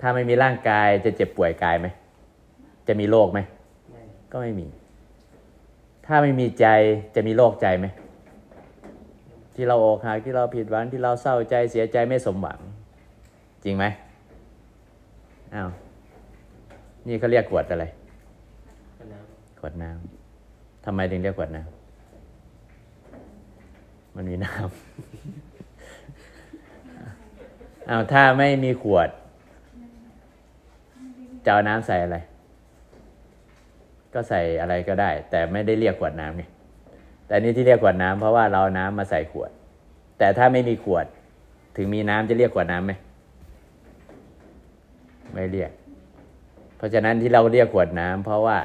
[0.00, 1.86] ถ้าไม่มีร่างกายจะเจ็บป่วยกายไหม
[2.88, 3.40] จะมีโรคไหม
[4.32, 4.66] ก็ไม่มี
[6.06, 6.66] ถ้าไม่มีใจ
[7.14, 7.86] จะมีโรคใจไหม
[9.54, 12.58] ที่เราอกหักที่เราผิดหวังที่เราเศร้าใจเสียใจไม่สมหวัง
[13.64, 13.84] จริงไหม
[15.54, 15.68] อ้าว
[17.06, 17.84] นี่เขาเรียกขวดอะไร
[18.98, 19.18] ก็น้
[19.58, 24.66] ขวดน้ำทำไมถึงเรียกขวดน้ำมันมีน้ำ
[27.88, 29.08] อ้าวถ้าไม่มีขวด
[31.46, 32.18] จะเอาน้ำใส่อะไร
[34.14, 36.42] ก็ใส่อะไรก็ได้ แต่ไม่ได้เรียกขวดน้ำไง
[37.26, 39.50] แต่นี่ที่เรียกขวดน้ำเพราะว่าเราเอาน้ำมาใส่ขวด
[40.18, 41.06] แต่ถ้าไม่มีขวด
[41.76, 42.92] ถึงมีน้ำจะเรียกขวดน้ำไหม
[45.32, 45.70] ไม่เรียก
[46.76, 48.58] เพราะฉะนั้นที่เราเรียกขวดน้ำเพราะว่า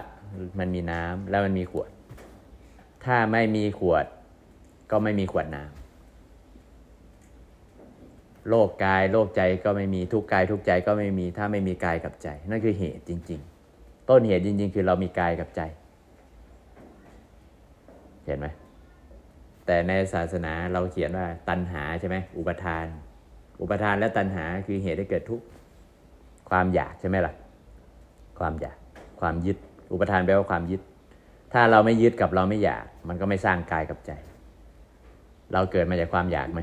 [0.60, 1.90] มันมีน้ำแล้วมันมีขวด
[3.06, 4.06] ถ้าไม่มีขวด
[4.92, 5.81] ก็ไม่มีขวดน้ำ
[8.50, 13.40] โรคกายโรคใจก็ไม่มีทุกกายทุกใจก็ไม่มีถ้าไม่มีกายกับใจ นั่นคือเหตุจริง
[13.76, 15.62] ๆ ต้นเหตุจริง ๆ คือเรามีกายกับใจ
[18.26, 18.48] เห็นไหม
[19.66, 22.86] แต่แต่ในศาสนาเราเขียนว่าตัณหาใช่ไหมอุปทาน
[23.62, 25.46] อุปทานและตัณหาคือเหตุให้เกิดทุกข์
[26.50, 27.34] ความอยากใช่ไหมล่ะ
[28.40, 28.78] ความอยาก
[29.22, 29.58] ความยึด
[29.94, 30.82] อุปทานแปลว่าความยึด
[31.54, 34.12] ถ้าเราไม่ยึดกับเราไม่อยาก มันก็ไม่สร้างกายกับใจ
[35.54, 36.62] เราเกิดมาจากความอยากไหม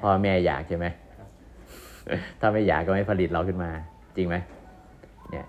[0.00, 0.86] พ่อแม่อยากใช่ไหม
[2.40, 3.70] ถ้าไม่อยากก็ไม่ผลิตเราขึ้นมา
[4.16, 4.36] จริงไหม
[5.30, 5.46] เนี่ย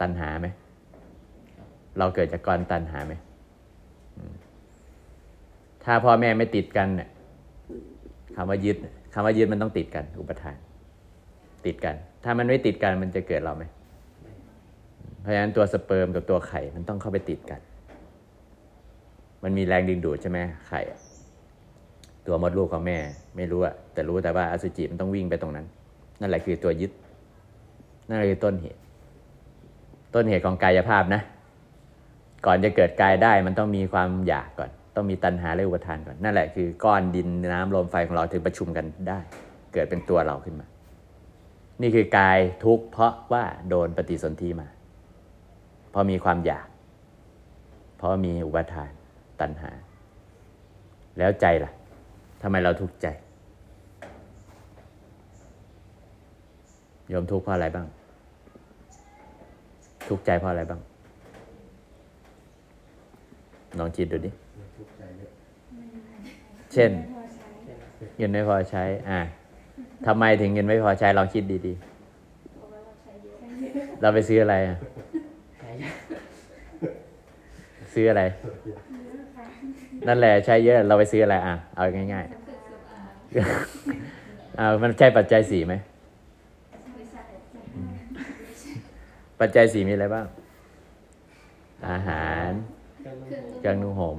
[0.00, 0.48] ตัณหาไหม
[1.98, 3.14] เราเกิดจากกรตัณหาไหม
[5.84, 7.08] ถ้าพ่อแม่ไม่ติดกันเนี่ย
[8.36, 8.76] คำว่ายึด
[9.12, 10.56] คำว่ายึดมันต้องติดกัน อุปทาน
[11.66, 13.64] ติดกัน ถ้ามันไม่ติดกันมันจะเกิดเราไหม
[15.20, 17.60] เพราะฉะนั้นตัวสเปิร์มกับตัวไข่ มันต้องเข้าไปติดกัน
[19.42, 20.38] มันมีแรงดึงดูดใช่ไหม
[20.68, 20.80] ไข่
[22.28, 22.98] ตัวมดลูกของแม่
[23.36, 25.66] ไม่รู้อะแต่รู้แต่ว่าอสุจิมันต้องวิ่งไปตรงนั้น
[26.20, 26.92] นั่นแหละคือตัวยึด
[28.08, 28.80] นั่นแหละคือต้นเหตุ
[30.14, 31.22] ต้นเหตุของกายภาพนะ
[32.46, 39.18] ก่อนจะเกิดกายได้มันต้องมีความอยากก่อน ต้องมีตัณหาและอุปทานก่อน นั่นแหละคือก้อนดินน้ำลมไฟของเราถึงประชุมกันได้
[39.72, 40.66] เกิดเป็นตัวเราขึ้นมา
[41.82, 44.68] นี่คือกายทุกข์เพราะว่าโดนปฏิสนธิมา
[45.90, 46.66] เพราะมีความอยาก
[47.96, 48.90] เพราะมีอุปทาน
[49.40, 49.70] ตัณหา
[51.18, 51.70] แล้วใจล่ะ
[52.42, 53.06] ทำไมเราทุกข์ใจ
[57.08, 57.86] โยมทุกข์เพราะอะไรบ้าง
[60.08, 60.80] ทุกข์ใจเพราะอะไรบ้าง
[63.78, 64.30] ลองคิดดูดิ
[64.76, 65.30] ทุกข์ใจเยอะ
[66.72, 67.48] เช่นพอใช้
[68.16, 69.20] เงินไม่พอใช้ อ่า
[70.06, 74.76] ทำไมถึงเงินไม่พอใช้ลองคิดดีเพราะว่าเราใช้เยอะๆเราไปซื้ออะไรอะ
[75.62, 75.94] หายาก
[77.94, 78.22] ซื้ออะไร
[80.06, 85.74] นั่นแหละใช้เยอะเราไปซื้ออะไรอะ เอาง่ายๆอ่ามันใช่ปัจจัยสี่ไหม
[86.94, 87.22] ไม่ใช่
[89.40, 90.26] ปัจจัยสี่มีอะไรบ้าง
[91.88, 92.50] อาหาร
[93.00, 94.18] เครื่องนุ่งเครื่องนุ่งห่ม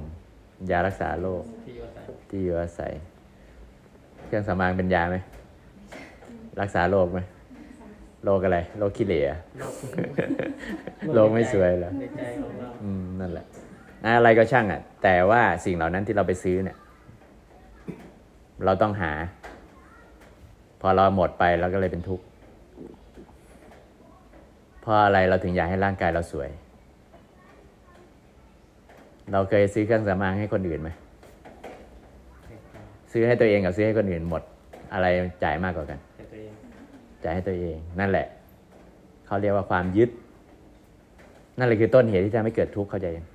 [0.71, 2.91] ยารักษาโรคที่อยู่อาศัยที่อยู่อาศัย
[4.25, 5.17] เครื่องสำอางเป็นยาไหม
[6.61, 7.19] รักษาโรคไหม
[8.25, 9.73] โรคอะไรโรคขี้เหร่อะโลก
[11.15, 13.45] โลกไม่สวยเหรอในใจของเราอืมนั่นแหละ
[14.05, 16.77] อะไรก็ช่างอะ แต่ว่าสิ่งเหล่านั้นที่เราไปซื้อเนี่ย
[18.65, 19.11] เราต้องหา
[20.81, 22.25] พอเราหมดไปเราก็เลยเป็นทุกข์
[24.81, 26.49] เพราะอะไรเราถึงอยากให้ร่างกายเราสวย
[29.31, 30.89] เราเคยซื้อเครื่องสำอางให้คนอื่นไหม
[33.11, 34.41] ซื้อให้ตัวเองกับซื้อให้คนอื่นหมด
[34.93, 35.07] อะไร
[35.43, 36.53] จ่ายมากกว่ากันแต่ตัวเอง
[37.23, 38.27] จ่ายให้ตัวเอง นั่นแหละ
[39.25, 40.09] เขาเรียกว่าความยึด
[41.57, 43.25] นั่นแหละคือต้นเหตุที่ทำให้เกิดทุกข์เข้าใจยัง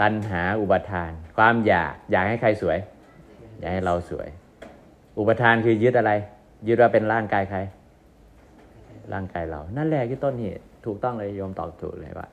[0.00, 2.78] ตัณหาอุปทาน ความอยากอยากให้ใครสวย
[3.58, 4.28] อยากให้เราสวย
[5.18, 6.12] อุปทานคือยึดอะไร
[6.66, 7.58] ยึดว่าเป็นร่างกายใคร
[9.12, 12.28] ร่างกายเรา นั่นแหละคือต้นเหตุถูกต้องเลยโยมตอบถูกเลยว่า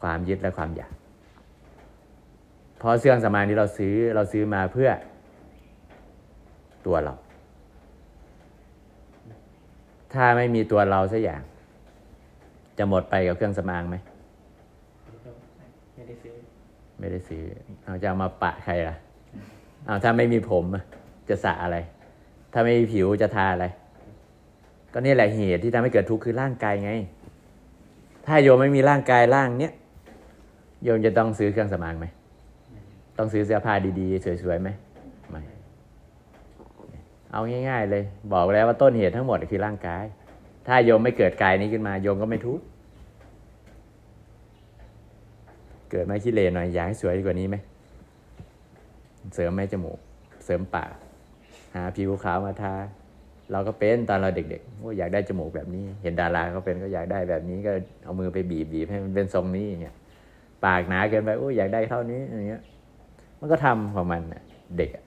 [0.00, 0.92] ความยึดและความอยาก
[2.80, 4.90] พราะเสื่องสมานที่เราซื้อเราซื้อมาเพื่อ
[6.86, 7.14] ตัวเรา
[10.12, 11.42] ถ้าไม่มีตัวเราสักอย่าง
[12.78, 13.96] จะหมดไปกับเครื่องสำอางไหม
[16.98, 17.42] ไม่ได้ซื้อ
[17.84, 18.96] เอาจะเอามาปะใครล่ะ
[19.86, 20.64] เอาถ้าไม่มีผม
[21.28, 21.76] จะสระอะไร
[22.52, 23.66] ถ้าไม่มีผิวจะทาอะไร
[24.92, 26.92] ก็นี่แหละเหตุที่ทำให้เกิดทุกข์คือร่างกายไง
[28.26, 29.72] ถ้าโยมไม่มีร่างกายร่างเนี้ย
[30.84, 32.06] โยมจะต้องซื้อเครื่องสำอางไหม
[33.18, 34.68] ต้องซื้อเสื้อผ้าดีๆ สวยๆไหม
[35.30, 35.42] ไม่
[37.32, 40.04] เอาง่าย ๆ เลย บอกแล้วว่าต้นเหตุทั้งหมดคือร่างกาย
[40.66, 42.64] ถ้าโยมไม่เกิดกายนี้ขึ้นมา โยมก็ไม่ทุกข์
[45.90, 47.56] เกิดมาขี้เลนหน่อยอยากให้สวยกว่านี้ไหม
[49.34, 49.98] เสริมไหมจมูก
[50.44, 50.92] เสริมปาก
[51.74, 52.74] หาผิวขาวมาทา
[53.52, 57.72] เราก็เป็นตอนเราเด็กๆว่าอยากได้จมูกแบบนี้ เห็นดาราเขาเป็นก็อยากได้แบบนี้ก็
[58.04, 59.96] เอามือไปบีบบีบให้มันเป็นทรงนี้อย่างเงี้ย
[60.64, 62.62] ปากหนาเกินไปโอ้อยากได้เท่านี้อย่างเงี้ย
[63.40, 64.22] มันก็ทำของมัน
[64.76, 65.04] เด็กอะ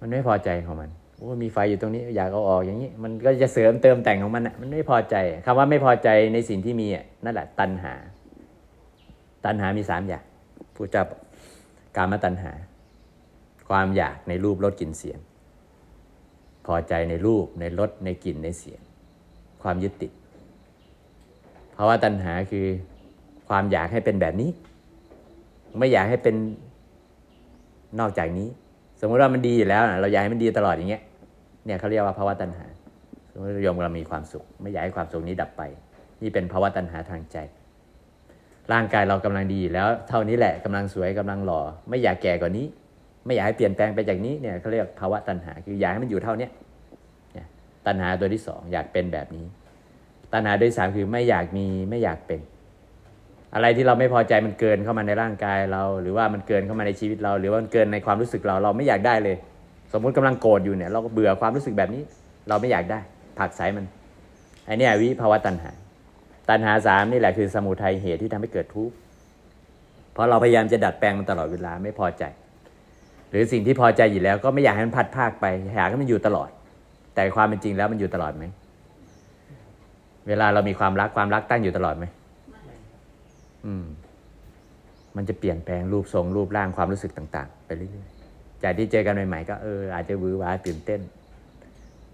[0.00, 7.94] มันไม่พอใจของมันโอ้มีไฟอยู่ตรงนี้ อยากเอาออกอย่างนี้ มันก็จะเสริมเติมแต่งของมันอะมันไม่พอใจคำว่าไม่พอใจในสิ่งที่มีอะนั่นแหละตัณหา
[9.44, 10.24] ตัณหามีสามอย่าง
[10.74, 11.06] ผู้จับ
[11.96, 12.52] การมตัณหา
[13.68, 15.18] ความอยากในรูปรสกลิ่นเสียง
[16.66, 18.80] พอใจในรูปในรสในกลิ่นในเสียง
[19.62, 20.12] ความยึดติด
[21.72, 22.66] เพราะว่าตัณหาคือ
[23.48, 24.50] ความอยากให้เป็นแบบนี้
[25.78, 26.34] ไม่อยากให้เป็น
[28.00, 28.48] นอกจากนี้
[29.00, 31.02] สมมติว่ามันดีอยู่แล้วนะเราอยากให้มันดีตลอดอย่างเงี้ย
[31.64, 32.66] เนี่ยเขาเรียกว่าภาวะตัณหา
[33.30, 35.62] สมมติโยมเรามีความสุข ไม่อยากให้ความสุขนี้ดับไป
[36.22, 37.36] นี่เป็นภาวะตัณหาทางใจ
[38.72, 42.66] ร่างกายเรากำลังดีแล้วเท่านี้แหละกำลังสวยกำลังหล่อ ไม่อยากแก่กว่านี้
[43.26, 46.48] ไม่อยากให้เปลี่ยนแปลงไปจากนี้เนี่ยเขาเรียกภาวะตัณหาคืออยากให้มันอยู่เท่านี้
[47.86, 49.46] ตัณหาตัวที่สองอยากเป็นแบบนี้
[50.32, 52.40] ตัณหาตัวที่สามคือไม่อยากมีไม่อยากเป็น
[53.54, 59.36] อะไรที่เราไม่พอใจมันเกินเข้ามาในร่างกายเรา หรือว่ามันเกินเข้ามาในชีวิตเรา หรือว่ามันเกินในความรู้สึกเราเราไม่อยากได้เลย
[59.92, 62.02] สมมุติกำลังโกรธอยู่เนี่ยเราก็เบื่อความรู้สึกแบบนี้
[62.48, 63.00] เราไม่อยากได้
[63.38, 63.86] ผักไสมัน
[64.66, 65.70] ไอเนี่ยวิภาวะตัณหา
[66.48, 68.94] ตัณหาสามนี่แหละคือสมุทัยเหตุที่ทำให้เกิดทุกข์
[70.12, 72.24] เพราะเราพยายามจะดัดแปลงมันตลอดเวลาไม่พอใจ
[73.30, 76.50] หรือสิ่งที่พอใจอยู่แล้ว ก็ไม่อยากให้มันพัดภาคไปอยากให้มันอยู่ตลอด
[77.14, 78.44] แต่ความเป็นจริงแล้วมันอยู่ตลอดไหม
[80.28, 82.04] เวลาเรามีความรักความรักตั้งอยู่ตลอดไหม
[83.66, 83.84] อืม
[85.16, 91.00] มันจะเปลี่ยนแปลงรูปทรงรูปร่างความรู้สึกต่าง ๆ ไปเรื่อยๆจากที่เจอกันใหม่ๆก็เอออาจจะวือหวาตื่นเต้น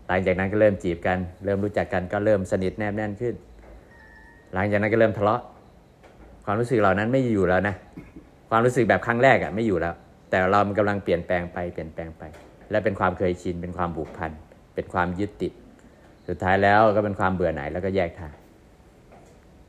[0.07, 3.35] หลังจากนั้นก็เริ่มจีบกัน เริ่มรู้จักกันก็เริ่มสนิทแนบแน่นขึ้น
[4.57, 5.41] หลังจากนั้นก็เริ่มทะเลาะ
[6.45, 7.75] ความรู้สึกเหล่านั้นไม่อยู่แล้วนะ
[8.51, 9.95] ความรู้สึกแบบครั้งแรกอะไม่อยู่แล้ว
[10.31, 12.23] แต่เรามันกำลังเปลี่ยนแปลงไปเปลี่ยนแปลงไป
[12.71, 14.31] และเป็นความเคยชินเป็นความผูกพัน
[14.75, 15.53] เป็นความยึดติด
[16.29, 18.33] สุดท้ายแล้วก็เป็นความเบื่อหน่ายแล้วก็แยกทาง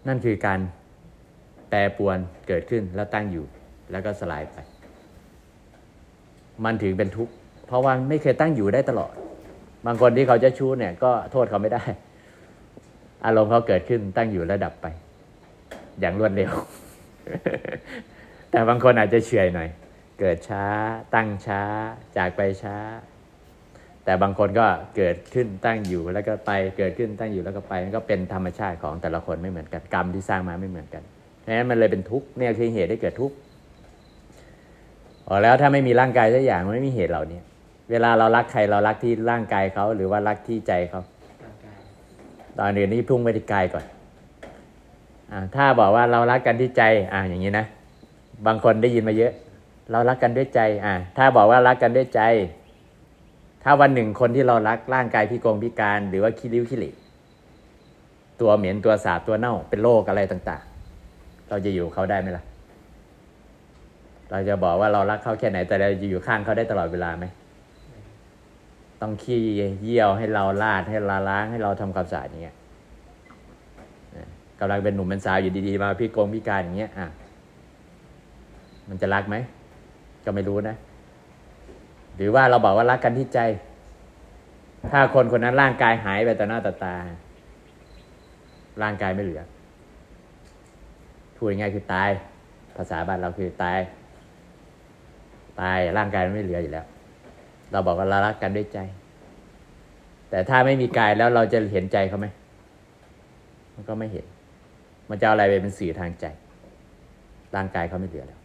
[0.08, 0.60] นั่นคือการ
[1.69, 3.45] แปรปรวนเกิดขึ้นแล้วตั้งอยู่
[3.91, 4.58] แล้วก็สลายไป
[6.63, 7.34] มันถึงเป็นทุกข์
[7.67, 9.13] เพราะว่าไม่เคยตั้งอยู่ได้ตลอด
[9.86, 11.84] บางคนที่เขาจะชู้เนี่ยก็โทษเขาไม่ได้
[13.25, 14.88] อารมณ์เขาเกิดขึ้นตั้งอยู่แล้วดับไป
[15.99, 16.51] อย่างรวดเร็ว
[18.51, 19.69] แต่บางคนอาจจะเฉยหน่อย
[20.19, 20.65] เกิดช้า
[21.15, 21.62] ตั้งช้า
[22.17, 22.77] จากไปช้า
[24.03, 31.03] แต่บางคนก็เกิดขึ้นตั้งอยู่แล้วก็ไป เกิดขึ้นตั้งอยู่แล้วก็ไปมันก็เป็นธรรมชาติของแต่ละคนไม่เหมือนกันกรรมที่สร้างมาไม่เหมือนกัน
[31.41, 33.36] เพราะฉะนั้นมันเลยเป็นทุกข์เนี่ยคือเหตุให้เกิดทุกข์
[35.27, 37.39] อ๋อแล้วถ้าไม่มีร่างกายสักอย่างไม่มีเหตุเหล่านี้
[37.91, 41.01] เวลาเรารักใครเรารักที่ร่างกายเขาหรือว่ารักที่ใจเขา
[42.60, 43.86] ตอนอื่นนี่พุ่งไปที่กายก่อน
[45.32, 47.65] อาถ้าบอกว่าเรารักกันที่ใจ อ่าอย่างนี้นะ
[48.46, 49.34] บางคนได้ยินมาเยอะ
[49.91, 52.22] เรารักกันด้วยใจ อ่า ถ้าบอกว่ารักกันด้วยใจ
[53.63, 56.91] ถ้าวันหนึ่งคนที่เรารักร่างกายพิกงพิการ หรือว่าขี้ริ้วขี้หร่
[58.41, 60.62] ตัวเหม็นตัวสาบตัวเน่า เป็นโรคอะไรต่าง
[61.06, 62.43] ๆ เราจะอยู่เขาได้ไหมล่ะ
[64.32, 67.26] เราจะบอกว่าเรารักเขาแค่ไหนแต่เราจะอยู่ข้างเขาได้ตลอดเวลาไหม
[69.02, 69.42] ต้องขี้
[69.84, 72.56] เยี่ยวให้เราลาดให้เราล้างให้เราทำความสะอาดอย่างเงี้ย
[74.60, 77.08] กำลังเป็นหนุ่มเป็นสาวอยู่ดีๆ มาพี่โกงพิการอย่างเงี้ยอะ
[78.90, 79.36] มันจะรักไหม
[80.26, 80.76] ก็ไม่รู้นะ
[82.16, 83.40] หรือว่าเราบอกว่ารักกันที่ใจ
[84.92, 86.96] ถ้าคนคนนั้นร่างกายหายไปต่อหน้าต่อตา
[88.82, 89.42] ร่างกายไม่เหลือ
[91.36, 92.10] พูดง่ายคือตาย
[92.78, 93.80] ภาษาบ้านเราคือตาย
[95.62, 96.86] ตายร่างกายไม่เหลืออยู่แล้ว
[97.71, 98.80] เราบอกว่าเรารักกันด้วยใจ
[100.30, 102.27] แต่ถ้าไม่มีกายแล้วเราจะเห็นใจเขาไหม
[103.73, 104.25] มันก็ไม่เห็น
[105.10, 106.25] มันจะเอาอะไรไปเป็นสื่อทางใจ
[107.56, 108.39] ร่างกายเขาไม่เหลือแล้ว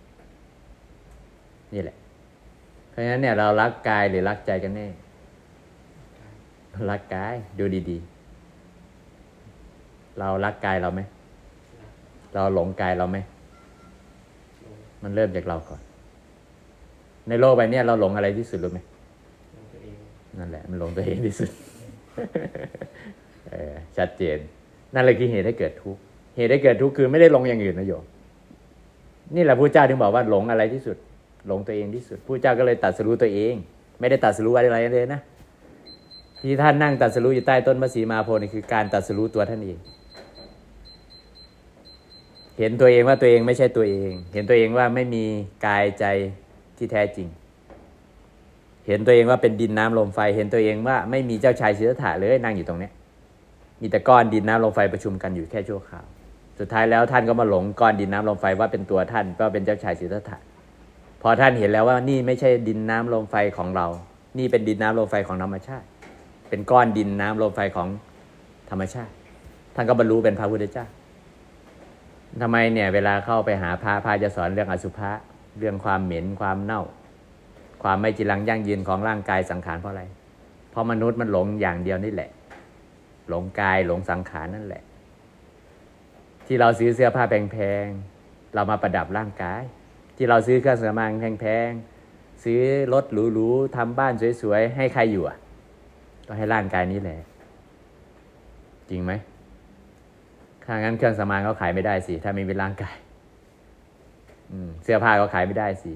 [1.75, 1.97] นี่แหละ
[2.91, 4.87] เพราะฉะนั้นเนี่ยเรารักกายหรือรักใจกันแน่
[6.91, 11.01] รักกายดูดีๆ เรารักกายเราไหม
[12.35, 13.19] เราหลงกายเราไหม
[15.03, 15.81] มันเริ่มจากเราก่อน
[17.29, 18.81] ในโลกใบนี้เราหลงอะไรที่สุดรู้ไหม
[20.39, 21.51] นั่นแหละ มันหลงตัวเองที่สุด
[23.51, 24.39] เออชัดเจน
[24.95, 26.01] นั่นเลยคือเหตุให้เกิดทุกข์
[26.37, 28.05] เหตุให้เกิดทุกข์คือไม่ได้หลงอย่างอื่นนะโยม
[29.35, 30.97] นี่แหละพระเจ้าถึงบอกว่าหลงอะไรที่สุด
[31.47, 33.55] หลงตัวเองที่สุดพระเจ้าก็เลยตัดสรู้ตัวเอง
[34.01, 35.21] ไม่ได้ตัดสรู้อะไรเลยนะ
[36.43, 39.79] ที่ท่านนั่งตัดสรู้อยู่ใต้ต้นมะสีมาโพนี่คือการตัดสรู้ตัวท่านเอง
[42.59, 45.25] เห็นตัวเองว่าตัวเองไม่ใช่ตัวเอง เห็นตัวเองว่าไม่มี
[45.67, 46.05] กายใจ
[46.77, 47.29] ที่แท้จริง
[48.87, 52.91] เห็นตัวเองว่าเป็นดินน้ำลมไฟ เห็นตัวเองว่าไม่มีเจ้าชายสิทธัตถะเลยนั่งอยู่ตรงนี้
[53.81, 56.05] มีแต่ก้อนดินน้ำลมไฟประชุมกันอยู่แค่ชั่วคราว
[56.59, 60.39] สุดท้ายแล้วท่านก็มาหลงก้อนดินน้ำลมไฟว่าเป็นตัวท่านก็เป็นเจ้าชายสิทธัตถะ
[61.23, 63.87] พอท่านเห็นแล้วว่านี่ไม่ใช่ดินน้ำลมไฟของเรา
[64.39, 65.87] นี่เป็นดินน้ำลมไฟของธรรมชาติ
[66.49, 67.89] เป็นก้อนดินน้ำลมไฟของ
[68.71, 69.13] ธรรมชาติ
[69.75, 70.87] ท่านก็บรรลุเป็นพระพุทธเจ้า
[72.43, 75.11] ทำไมเนี่ยเวลาเข้าไปหาพระพระจะสอนเรื่องอสุภะ
[75.59, 76.83] เรื่องความเหม็นความเน่า
[77.83, 80.05] ความไม่จีรังยั่งยืนของร่างกายสังขารเพราะอะไร
[80.71, 82.31] เพราะมนุษย์มันหลงอย่างเดียวนี่แหละ
[83.29, 84.83] หลงกายหลงสังขารนั่นแหละ
[86.47, 89.63] ที่เราซื้อเสื้อผ้าแพงๆเรามาประดับร่างกาย
[90.17, 92.61] ที่เราซื้อเครื่องสำอางแพงๆซื้อ
[92.93, 95.37] รถหรูๆทำบ้านสวยๆให้ใครอยู่อะ
[96.27, 97.19] ก็ให้ร่างกายนี้แหละ
[98.91, 99.13] จริงไหม
[100.65, 102.97] ถ้างั้นเครื่องสำอางก็ขายไม่ได้สิถ้าไม่มีร่างกาย
[104.53, 105.93] อืมเสื้อผ้าก็ขายไม่ได้สิ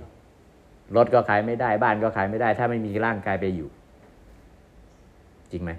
[0.97, 3.69] รถก็ขายไม่ได้บ้านก็ขายไม่ได้ ถ้าไม่มีร่างกายไปอยู่
[5.53, 5.71] จริงไหม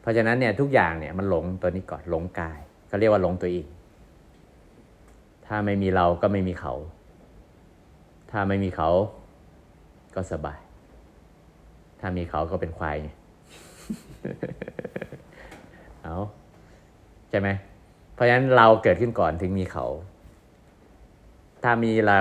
[0.00, 3.66] เพราะฉะนั้นเนี่ยทุกอย่างเนี่ยมันหลงตัวนี้ก่อนหลงกายเขาเรียกว่าหลงตัวเอง
[5.46, 6.74] ถ้าไม่มีเราก็ไม่มีเขา
[8.30, 8.90] ถ้าไม่มีเขา
[10.14, 10.60] ก็สบาย
[12.00, 13.08] ถ้ามีเขาก็เป็นควายไง
[16.02, 16.16] เอา
[17.30, 17.48] ใช่ไหม
[18.14, 19.86] เพราะฉะนั้นเราเกิดขึ้นก่อนถึงมีเขา
[21.62, 22.18] ถ้ามีเรา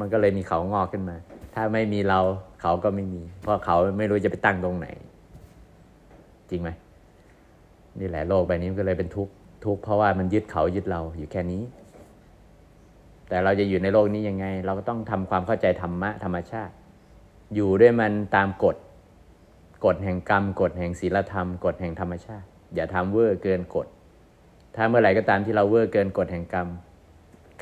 [0.00, 1.16] มันก็เลยมีเขางอกขึ้นมา
[1.54, 2.20] ถ้าไม่มีเรา
[2.60, 4.86] เขาก็ไม่มี เพราะเขาไม่รู้จะไปตั้งตรงไหน
[6.50, 6.70] จริงไหม
[8.00, 9.32] นี่แหละโลกใบนี้มันก็เลยเป็นทุกข์
[9.64, 11.62] ทุกข์เพราะว่ามันยึดเขายึดเราอยู่แค่นี้
[13.28, 16.74] แต่เราจะอยู่ในโลกนี้ยังไง เราก็ต้องทำความเข้าใจธรรมะธรรมชาติ
[17.54, 18.76] อยู่ด้วยมันตามกฎ
[19.84, 23.86] กฎแห่งกรรม กฎแห่งศีลธรรม กฎแห่งธรรมชาติ อย่าทำเวอร์เกินกฎ
[24.74, 26.68] ถ้าเมื่อไหร่ก็ตามที่เราเวอร์เกินกฎแห่งกรรม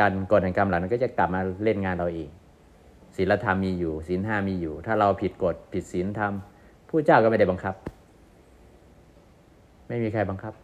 [0.01, 2.29] การกฎแห่งกรรมเหล่านั้นก็จะกลับมาเล่นงานเราเอง
[3.17, 6.33] ศีลธรรมมีอยู่ศีลห้ามีอยู่ ถ้าเราผิดกฎผิดศีลธรรม
[6.89, 7.75] พุทธเจ้าก็ไม่ได้บังคับ
[9.89, 10.55] ไม่มีใครบังคับ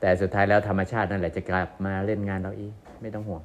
[0.00, 3.42] แต่สุดท้ายแล้วธรรมชาตินั่นแหละจะกลับมาเล่นงานเราเองไม่ต้องห่วง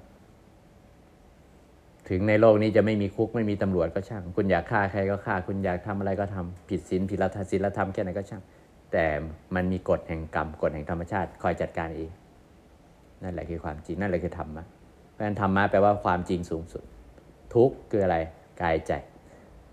[2.10, 7.20] ถึงในโลกนี้จะไม่มีคุกไม่มีตำรวจก็ช่าง คุณอยากฆ่าใครก็ฆ่า คุณอยากทำอะไรก็ทำผิดศีลผิด
[7.52, 8.44] ศีลธรรมแค่ไหนก็ช่าง
[8.92, 9.06] แต่
[9.56, 12.12] มันมีกฎแห่งกรรมกฎแห่งธรรมชาติคอยจัดการเอง
[13.24, 14.64] นั่นแหละคือความจริงนั่นแหละคือธรรมะ
[15.12, 16.84] เพราะฉะนั้นธรรมะแปลว่าความจริงสูงสุด
[17.54, 18.18] ทุกข์คืออะไร
[18.62, 18.92] กายใจ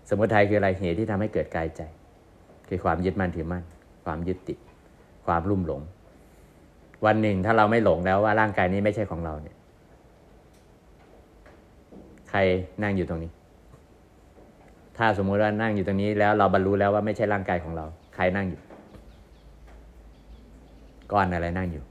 [0.09, 1.81] สมุทัยคืออะไรเหตุที่ทำให้เกิดกายใจ
[2.69, 3.63] คือความยึดมั่นถือมั่น
[4.05, 4.57] ความยึดติด
[5.27, 5.81] ความรุ่มหลง
[7.05, 9.55] วันหนึ่งถ้าเราไม่หลงแล้วว่าร่างกายนี้ไม่ใช่ของเราเนี่ย
[12.29, 12.39] ใคร
[12.83, 13.31] นั่งอยู่ตรงนี้
[14.97, 18.61] ถ้าสมมุติว่านั่งอยู่ตรงนี้แล้วเราบรรลุแล้วว่าไม่ใช่ร่างกายของเรา ใครนั่งอยู่
[21.11, 21.83] ก้อนอะไรนั่งอยู่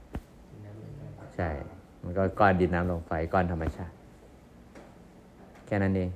[1.35, 1.49] ใช่
[2.03, 3.93] มันก็ก้อนดินน้ำลมไฟก้อนธรรมชาติ
[5.69, 6.09] แค่นั้นเอง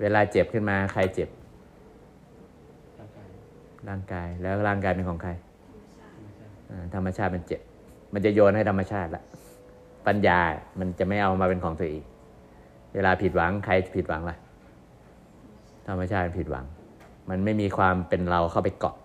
[0.00, 1.28] เวลาเจ็บขึ้นมาใครเจ็บ
[3.88, 5.30] ร่างกาย แล้วร่างกายเป็นของใคร
[6.70, 7.60] อ่าธรรมชาติมันเจ็บ
[8.12, 9.22] มันจะโยนให้ธรรมชาติละ
[10.06, 10.38] ปัญญา
[10.78, 12.02] มันจะไม่เอามาเป็นของตัวเอง
[12.94, 14.36] เวลาผิดหวังใครผิดหวังล่ะ
[15.88, 16.64] ธรรมชาติผิดหวัง
[17.30, 18.96] มันไม่มีความเป็นเราเข้าไปเกาะ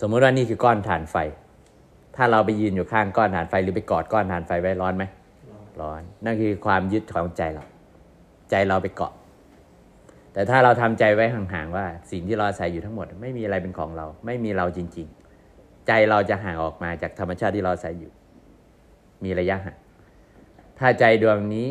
[0.00, 1.16] สมมุติว่านี่คือก้อนถ่านไฟ
[2.16, 5.04] ถ้าเราไปยืนอยู่ข้างก้อนถ่านไฟหรือไปกอดก้อนถ่านไฟไว้ร้อนไหม
[5.80, 7.64] ร้อน นั่นคือความยึดของใจเรา
[8.54, 9.12] ใจเราไปเกาะ
[10.32, 15.06] แต่ถ้าเราทำใจไว้ห่างๆว่าสิ่งที่เราอาศัยอยู่ทั้งหมด ไม่มีอะไรเป็นของเรา ไม่มีเราจริง
[15.46, 18.10] ๆ ใจเราจะห่างออกมาจากธรรมชาติที่เราอาศัยอยู่
[19.24, 19.76] มีระยะห่าง
[20.78, 21.68] ถ้าใจดวงนี้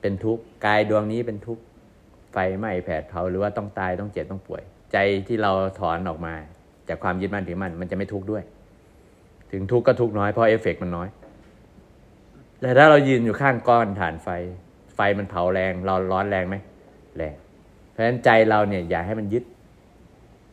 [0.00, 1.62] เป็นทุกข์กายดวงนี้เป็นทุกข์
[2.32, 4.62] ไฟไหม้แผดเผาหรือว่าต้องตายต้องเจ็บต้องป่วย
[4.92, 4.96] ใจ
[5.28, 6.34] ที่เราถอนออกมา
[6.88, 8.42] จากความยึดมั่นถือมั่นมันจะไม่ทุกข์ด้วย
[9.52, 11.08] ถึงทุกข์ก็ทุกข์น้อยเพราะเอฟเฟกต์มันน้อย
[12.60, 14.28] แต่ถ้าเรายืนอยู่ข้างก้อนฐานไฟ
[15.00, 16.56] ไฟมันเผาแรงเราร้อนแรงไหม
[17.16, 17.34] แรง
[17.90, 19.44] เพราะฉะนั้นใจเราเนี่ยอย่าให้มันยึด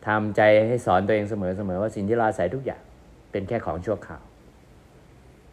[0.07, 1.33] ทำใจให้สอนตัวเองเส
[1.69, 2.81] มอๆว่าสิ่งที่เราอาศัยทุกอย่าง
[3.31, 4.23] เป็นแค่ของชั่วคราว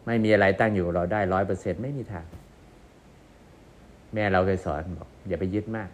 [0.05, 2.25] ไม่มีอะไรตั้งอยู่เราได้ร้อยเปอร์เซ็นไม่มีทาง
[4.13, 5.89] แม่เราเคยสอนบอกอย่าไปยึดมาก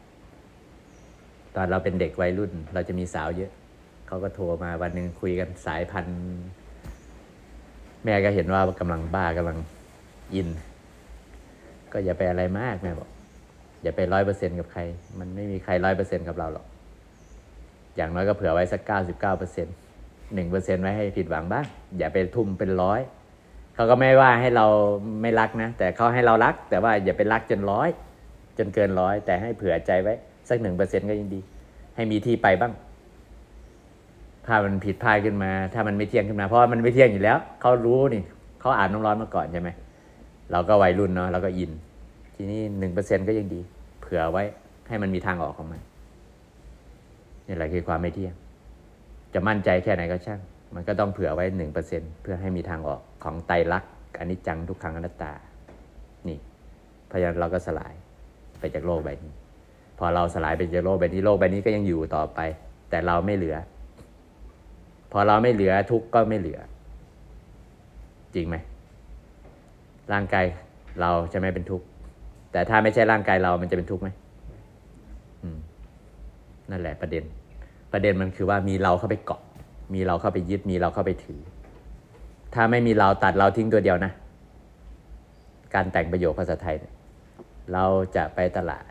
[1.56, 3.52] ตอนเราเป็นเด็กวัยรุ่น เราจะมีสาวเยอะ
[4.08, 6.16] เขาก็โทรมาวันหนึ่งคุยกันสายพันธุ์
[8.06, 9.58] แม่ก็เห็นว่ากำลังบ้ากำลัง
[10.36, 10.48] อิน
[11.94, 13.10] ก็อย่าไปอะไรมากแม่บอก
[13.84, 14.82] อย่าไปร้อยเปอร์เซ็นกับใคร
[15.20, 16.66] มันไม่มีใครร้อยเปอร์เซ็นกับเราหรอก
[17.98, 19.68] อย่างน้อยก็เผื่อไว้สักเก้าสิบเก้าเปอร์เซ็น
[20.34, 21.66] หนึ่งเปอร์เซ็นไว้ให้ผิดหวังบ้าง
[21.98, 23.00] อย่าไปทุ่มเป็นร้อย
[23.76, 24.66] เขาก็ไม่ว่าให้เรา
[25.22, 27.90] ไม่รักนะ แต่เขาให้เรารัก แต่ว่าอย่าไปรักจนร้อย
[28.58, 30.14] จนเกินร้อยแต่ให้เผื่อใจไว้
[30.50, 31.40] สักหนึ่งเปอร์เซ็นก็ยังดี
[31.96, 32.74] ให้มีที่ไปบ้าง
[34.46, 38.24] ถ้ามันผิดพลาดขึ้นมา ถ้ามันไม่เที่ยงขึ้นมา เพราะมันไม่เที่ยงอยู่แล้ว เขารู้นี่
[38.60, 39.70] เขาอาบน้ำร้อนมาก่อนใช่ไหม
[40.52, 41.72] เราก็วัยรุ่นเนาะเราก็อิน
[42.36, 43.62] ทีนี้หนึ่งเปอร์เซ็นก็ยังดี
[44.02, 44.44] เผื่อไว้
[44.88, 45.82] ให้มันมีทางออกของมัน
[47.48, 48.34] นี่แหละคือความไม่เที่ยง
[49.34, 50.40] จะมั่นใจแค่ไหนก็ช่าง
[50.76, 55.32] มันก็ต้องเผื่อไว้หนึ่งเปอร์เซ็นเพื่อให้มีทางออกของไตรลักษณ์อนิจจังทุกขังอนัตตา
[56.28, 56.38] นี่
[57.08, 57.94] เพราะฉะนั้นเราก็สลาย
[58.60, 59.34] ไปจากโลกใบนี้
[60.00, 62.40] พอเราสลายไปจากโลกใบนี้โลกใบนี้ก็ยังอยู่ต่อไป
[62.90, 63.56] แต่เราไม่เหลือ
[65.12, 66.60] พอเราไม่เหลือทุกก็ไม่เหลือ
[68.36, 68.56] จริงไหม
[70.14, 70.46] ร่างกาย
[71.02, 71.86] เราจะไม่เป็นทุกข์
[72.52, 74.10] แต่ถ้าไม่ใช่ร่างกายเรามันจะเป็นทุกข์ไหม
[75.56, 75.58] ม
[76.72, 77.24] นั่นแหละประเด็น
[77.94, 79.42] ประเด็นมันคือว่ามีเราเข้าไปเกาะ
[79.94, 81.42] มีเราเข้าไปยึด มีเราเข้าไปถือ
[82.54, 84.12] ถ้าไม่มีเราตัดเราทิ้งตัวเดียวนะ
[85.74, 86.94] การแต่งประโยคภาษาไทยเนี่ย
[87.74, 88.84] เราจะไปตลาด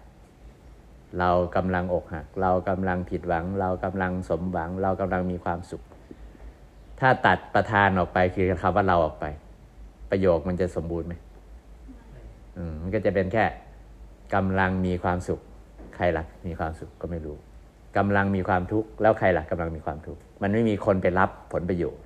[1.19, 5.83] เรากำลังอกหัก เรากำลังผิดหวัง เรากำลังสมหวัง เรากำลังมีความสุข
[7.01, 9.27] ถ้าตัดประธานออกไปคือคำว่าเราออกไป
[10.11, 11.15] ประโยคมันจะสมบูรณ์ไหม
[12.57, 13.45] อืมมันก็จะเป็นแค่
[14.35, 15.41] กำลังมีความสุข
[15.97, 17.37] ใครล่ะมีความสุขก็ไม่รู้
[17.97, 22.03] กำลังมีความทุกข์แล้วใครล่ะกำลังมีความทุกข์มันไม่มีคนไปรับผลประโยชน์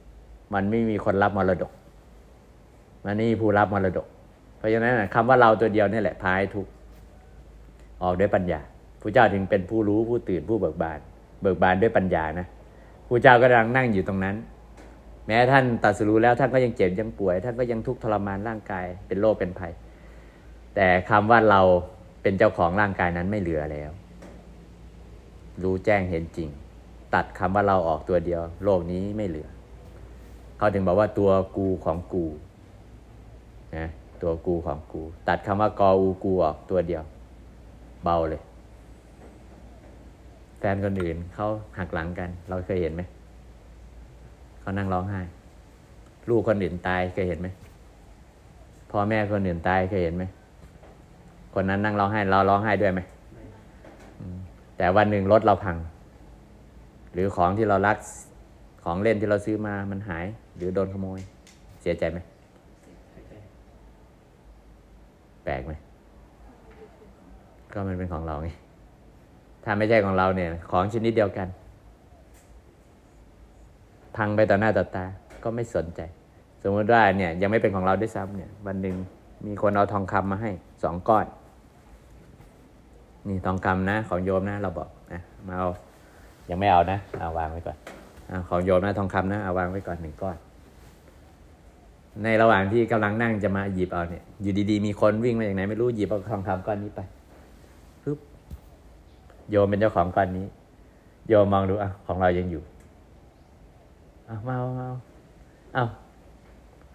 [0.55, 1.73] มันไม่มีคนรับมรดก
[3.05, 4.07] มันไม่มีผู้รับมรดก
[4.59, 6.71] เพราะฉะนั้นคำว่าเราตัวเดียวนี่แหละพายทุกข์
[8.03, 8.61] ออกด้วยปัญญา
[9.01, 10.99] พระเจ้าถึงเป็นผู้รู้ผู้ตื่นผู้เบิกบาน
[11.43, 12.47] เบิกบานด้วยปัญญานะ
[13.07, 14.37] พระเจ้าก็กำลังนั่งอยู่ตรงนั้น
[15.27, 19.73] แม้ท่านตรัสรู้แล้วท่านก็ยังเจ็บยังป่วย ท่านก็ยังทุกข์ทรมานร่างกายเป็นโรคเป็นภัย
[20.75, 21.61] แต่คำว่าเรา
[22.23, 23.91] เป็นเจ้าของร่างกายนั้นไม่เหลือแล้ว
[25.63, 26.49] รู้แจ้งเห็นจริง
[27.15, 29.49] ตัดคำว่าเราออกตัวเดียว โลกนี้ไม่เหลือ
[30.57, 32.27] เขาถึงบอกว่าตัวกูของกู
[33.77, 33.89] นะ
[34.23, 37.03] ตัวกูของกู ตัดคำว่ากออูกูออกตัวเดียว
[38.05, 38.43] เบาเลย
[40.59, 41.49] แฟนคนอื่นเขา
[41.79, 43.03] หักหลังกัน เราเคยเห็นไหม
[44.63, 45.21] เขานั่งร้องไห้
[46.31, 47.49] ลูกคนอื่นตายเคยเห็นไหม
[48.91, 50.25] พ่อแม่คนอื่นตายเคยเห็นไหม
[51.55, 53.01] คนนั้นนั่งร้องไห้เราร้องไห้ด้วยไหม
[54.21, 54.39] อืม
[54.77, 55.77] แต่วันหนึ่งรถเราพัง
[57.13, 57.97] หรือของที่เรารัก
[58.85, 60.25] ของเล่นที่เราซื้อมามันหาย
[60.57, 61.21] หรือโดนขโมย
[61.83, 62.19] เสียใจไหม
[65.45, 65.73] แปลกไหม
[67.73, 68.49] ก็มันเป็นของเราไง
[69.65, 71.49] ถ้าไม่ใช่ของเราเนี่ย ของชนิดเดียวกัน
[74.17, 75.05] พังไปต่อหน้าต่อตา
[75.45, 76.01] ก็ไม่สนใจ
[76.63, 78.97] สมมติว่าเนี่ยยังไม่เป็นของเราด้วยซ้ำเนี่ย วันหนึ่ง
[79.47, 80.51] มีคนเอาทองคำมาให้
[80.83, 81.27] สองก้อน
[83.29, 85.69] นี่ทองคำนะ ของโยมนะ เราบอกนะมาเอา
[86.51, 87.77] ยังไม่เอานะเอาวางไว้ก่อน
[88.31, 90.37] อของโยมนะทองคำนะเอาวางไว้ก่อนหนึ่งก้อน
[92.23, 97.01] ในระหว่างที่กำลังนั่งจะมาหยิบเอาเนี่ย อยู่ดีๆ มีคนวิ่งมาจากไหนไม่รู้หยิบเอาทองคำก้อนนี้ไป
[98.03, 98.19] ปึ๊บ
[99.51, 100.47] โยมเป็นเจ้าของก้อนนี้
[101.29, 102.63] โยมมองดูอะของเรายังอยู่
[104.29, 104.97] อะมาเอามาเอา
[105.75, 105.85] เอา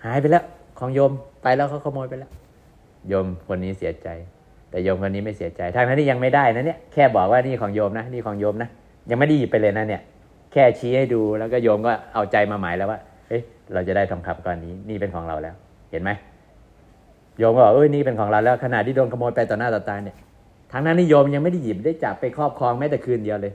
[0.05, 0.43] หายไปแล้ว
[0.79, 1.11] ของโยม
[1.43, 2.31] ไปแล้วเขาขโมยไปแล้ว
[3.07, 4.07] โยมคนนี้เสียใจ
[4.69, 8.69] แต่โยมคนนี้ไม่เสียใจทั้งนั้นที่ยังไม่ได้นะเนี่ยแค่บอกว่านี่ของโยมนะนี่ของโยมนะ
[9.09, 10.01] ยังไม่ได้หยิบไปเลยนะเนี่ย
[10.51, 13.41] แค่ชี้ให้ดูแล้วก็โยมก็เอาใจมาหมายแล้วว่าเฮ้ย
[13.73, 15.55] เราจะได้ทองคำก้อนนี้นี่เป็นของเราแล้ว
[15.91, 16.11] เห็นไหม
[17.37, 20.17] โยมก็บอกเอ้ยนี่เป็นของเราแล้วขณะที่โดนขโมยไปต่อหน้าต่อตาเนี่ย
[20.71, 23.53] ทั้งนั้นที่โยมยังไม่ได้หยิบได้จับไปครอบครองแม้แต่คืนเดียวเลย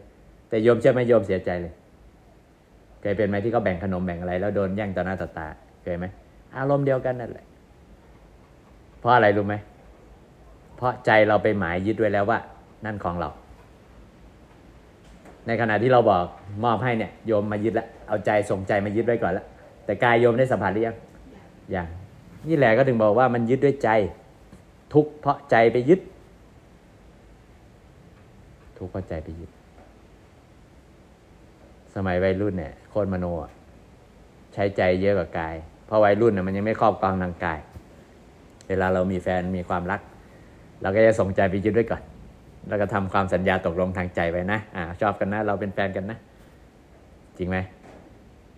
[0.49, 1.73] แต่โยมเชื่อไหมโยมเสียใจเลย
[3.03, 5.47] เคยเป็นไหมที่เขาแบ่งขนมแบ่งอะไร แล้วโดนแย่งต่อหน้าต่อตา
[5.83, 6.07] เคยไหม
[6.57, 7.47] อารมณ์เดียวกันนั่นแหละ
[8.99, 9.55] เพราะอะไรรู้ไหม
[10.77, 12.39] เพราะใจเราไปหมายยึดไว้แล้วว่า
[12.85, 13.31] นั่นของเรา
[15.47, 16.25] ในขณะที่เราบอก
[16.65, 19.47] มอบให้เนี่ยโยมมายึดแล้วเอาใจส่งใจมายึดไว้ก่อนแล้ว
[19.85, 20.97] แต่กายโยมได้สัมผัสหรือยัง
[21.75, 21.87] ยัง
[22.49, 23.89] นี่แหละก็ถึงบอกว่ามันยึดด้วยใจ
[24.95, 26.01] ทุกเพราะใจไปยึด
[28.79, 29.51] ทุกเพราะใจไปยึด
[31.95, 33.27] สมัยวัยรุ่นเนี่ยโคตรมโน
[34.55, 35.55] ใช้ใจเยอะกว่ากาย
[35.87, 37.61] เพราะวัยรุ่นน่ะมันยังไม่ครอบครองทางกาย
[38.69, 40.01] เวลาเรามีแฟนมีความรัก
[40.83, 42.03] เราก็จะส่งใจไปยึดไว้ก่อน
[42.69, 46.19] แล้วก็ทำความสัญญาตกลงทางใจไว้นะอ่าชอบกันนะ เราเป็นแฟนกันนะ
[47.39, 47.57] จริงไหม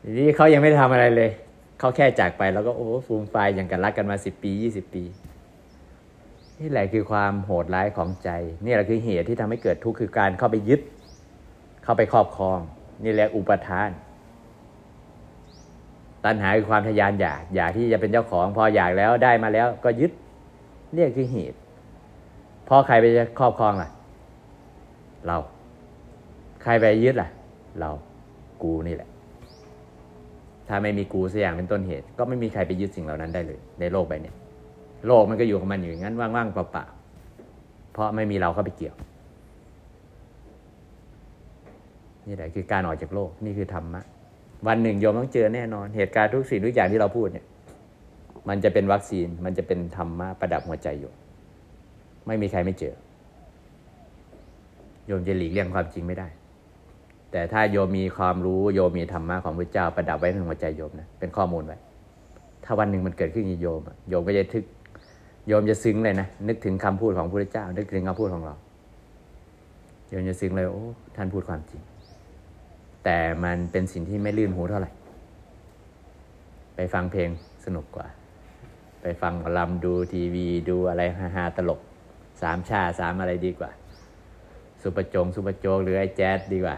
[0.02, 1.30] ทีนี้เขายังไม่ได้ทำอะไรเลย
[1.78, 5.04] เขาแค่จากไปแล้วก็โอ้ฟูมไฟอย่างกันรักกันมาสิบปียี่สิบปี
[6.60, 8.30] นี่แหละคือความโหดร้ายของใจ
[8.64, 10.80] นี่แหละคือเหตุที่ทำให้เกิดทุกข์คือการเข้าไปยึด
[11.84, 12.58] เข้าไปครอบครอง
[13.04, 13.90] นี่แหละอุปทาน
[16.24, 20.12] ตัณหาคือความทยานอยาก อยากที่จะเป็นเจ้าของ พออยากแล้วได้มาแล้ว ก็ยึด
[20.94, 21.58] เนี่ยคือเหตุ
[22.68, 23.06] พอใครไป
[23.38, 23.90] ครอบครองล่ะ
[25.26, 25.36] เรา
[26.62, 27.28] ใครไปยึดล่ะ
[27.80, 27.90] เรา
[28.62, 29.08] กูนี่แหละ
[30.68, 34.32] ถ้าไม่มีกูสักอย่างเป็นต้นเหตุ ก็ไม่มีใครไปยึดสิ่งเหล่านั้นได้เลย ในโลกใบนี้
[35.06, 38.94] โลกมันก็อยู่ของมันอยู่อย่างนั้นว่างๆเปล่าๆเพราะไม่มีเราเข้าไปเกี่ยว
[42.26, 44.02] นี่แหละคือการออกจากโลกนี่คือธรรมะ
[44.66, 47.46] วันหนึ่งโยมต้องเจอแน่นอน เหตุการณ์ทุกสิ่งทุกอย่างที่เราพูดเนี่ย
[48.48, 51.14] มันจะเป็นวัคซีนมันจะเป็นธรรมะประดับหัวใจโยม
[52.26, 52.94] ไม่มีใครไม่เจอ
[55.06, 56.28] โยมจะหลีกเลี่ยงความจริงไม่ได้
[57.32, 61.76] แต่ถ้าโยมมีความรู้โยมมีธรรมะของพระเจ้าประดับไว้ในหัวใจโยมนะเป็นข้อมูลไว้
[62.64, 64.64] ถ้าวันหนึ่งมันเกิดขึ้นกับโยมโยมก็จะทึก
[65.48, 68.54] โยมจะซึ้งเลยนะนึกถึงคำพูดของพระเจ้า นึกถึงคำพูดของเรา
[70.08, 70.84] โยมจะซึ้งเลยโอ้
[71.16, 71.80] ท่านพูดความจริง
[73.04, 74.90] แต่มันเป็นสิ่งที่ไม่ลื่นหูเท่าไหร่
[76.76, 77.30] ไปฟังเพลง
[77.64, 78.06] สนุกกว่า
[79.02, 81.02] ไปฟังหมอลำดูทีวีดูอะไร
[81.36, 81.80] ฮาๆตลก
[82.42, 83.70] สามชาสามอะไรดีกว่า
[84.82, 86.76] สุปจงสุปโจกหรือไอ้แจ๊ดดีกว่า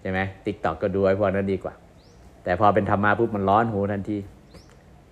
[0.00, 1.74] ใช่ไหมติ๊กตอกก็ดูไอ้พวกนั้นดีกว่า
[2.44, 4.18] แต่พอเป็นธรรมะปุ๊บมันร้อนหูทันที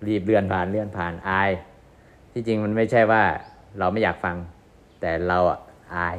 [0.07, 1.51] รีบเลื่อนผ่านเลื่อนผ่านอาย
[2.31, 3.23] ที่จริงมันไม่ใช่ว่า
[3.79, 4.35] เราไม่อยากฟัง
[5.01, 5.59] แต่เราอะ
[5.95, 6.17] อาย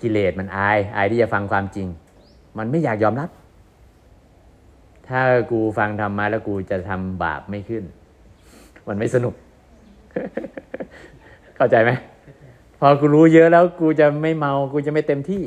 [0.00, 1.88] กิเลสมันอาย อายที่จะฟังความจริง
[2.58, 3.30] มันไม่อยากยอมรับ
[5.08, 7.84] ถ้ากูฟังธรรมะแล้วกูจะทำบาปไม่ขึ้น
[8.88, 9.34] มันไม่สนุก
[11.56, 11.90] เข้าใจไหม
[12.80, 15.42] พอกูรู้เยอะแล้วกูจะไม่เมา กูจะไม่เต็มที่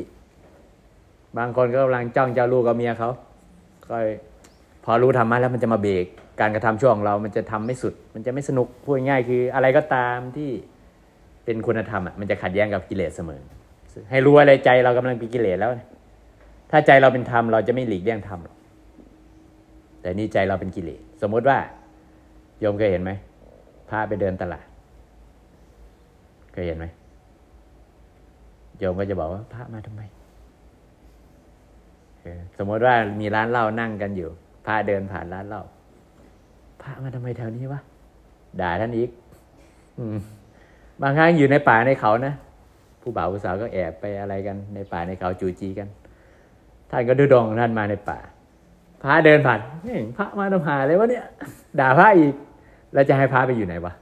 [1.38, 3.10] บางคนก็กำลังจ้องเจ้าลูกกับเมียเขา
[3.88, 3.96] ก็
[4.84, 6.06] พอรู้ธรรมะแล้วมันจะมาเบรก
[6.40, 10.50] การกระทำช่วงเรา มันจะทำไม่สุด มันจะไม่สนุกพูดง่ายคือ อะไรก็ตามที่
[11.44, 13.40] เป็นคุณธรรมอะมันจะขัดแย้งกับกิเลสเสมอ
[14.10, 15.70] ให้รู้อะไรใจเรากำลังเป็นกิเลสแล้ว
[16.70, 18.56] ถ้าใจเราเป็นธรรมเราจะไม่หลีกเลี่ยงธรรมหรอก
[20.00, 21.58] แต่นี่ใจเราเป็นกิเลสสมมติว่า
[22.60, 23.12] โยมเคยเห็นไหม
[23.88, 24.66] พระไปเดินตลาด
[26.52, 26.86] เคยเห็นไหม
[28.78, 30.02] โยมก็จะบอกว่าพระมาทำไม
[32.58, 34.28] สมมติว่ามีร้านเหล้านั่งกันอยู่
[34.66, 35.62] พระเดินผ่านร้านเหล้า
[36.82, 37.80] พระมาทำไมแถวนี้วะ
[38.60, 39.10] ด่าท่านอีก
[41.02, 42.34] บางครั้งอยู่ในป่าในเขานะ
[43.00, 45.88] ผู้บ่าวผู้สาวก็แอบไปอะไรกัน ในป่าในเขาจูจีกัน
[46.90, 48.18] ท่านก็ดูดองของท่านมาในป่า
[49.02, 51.24] พระเดินผ่านเฮ้ยพระมาทำหาเลยวะเนี่ย
[51.80, 52.34] ด่าพระอีก
[52.92, 53.92] แล้วจะให้พระไปอยู่ไหนวะ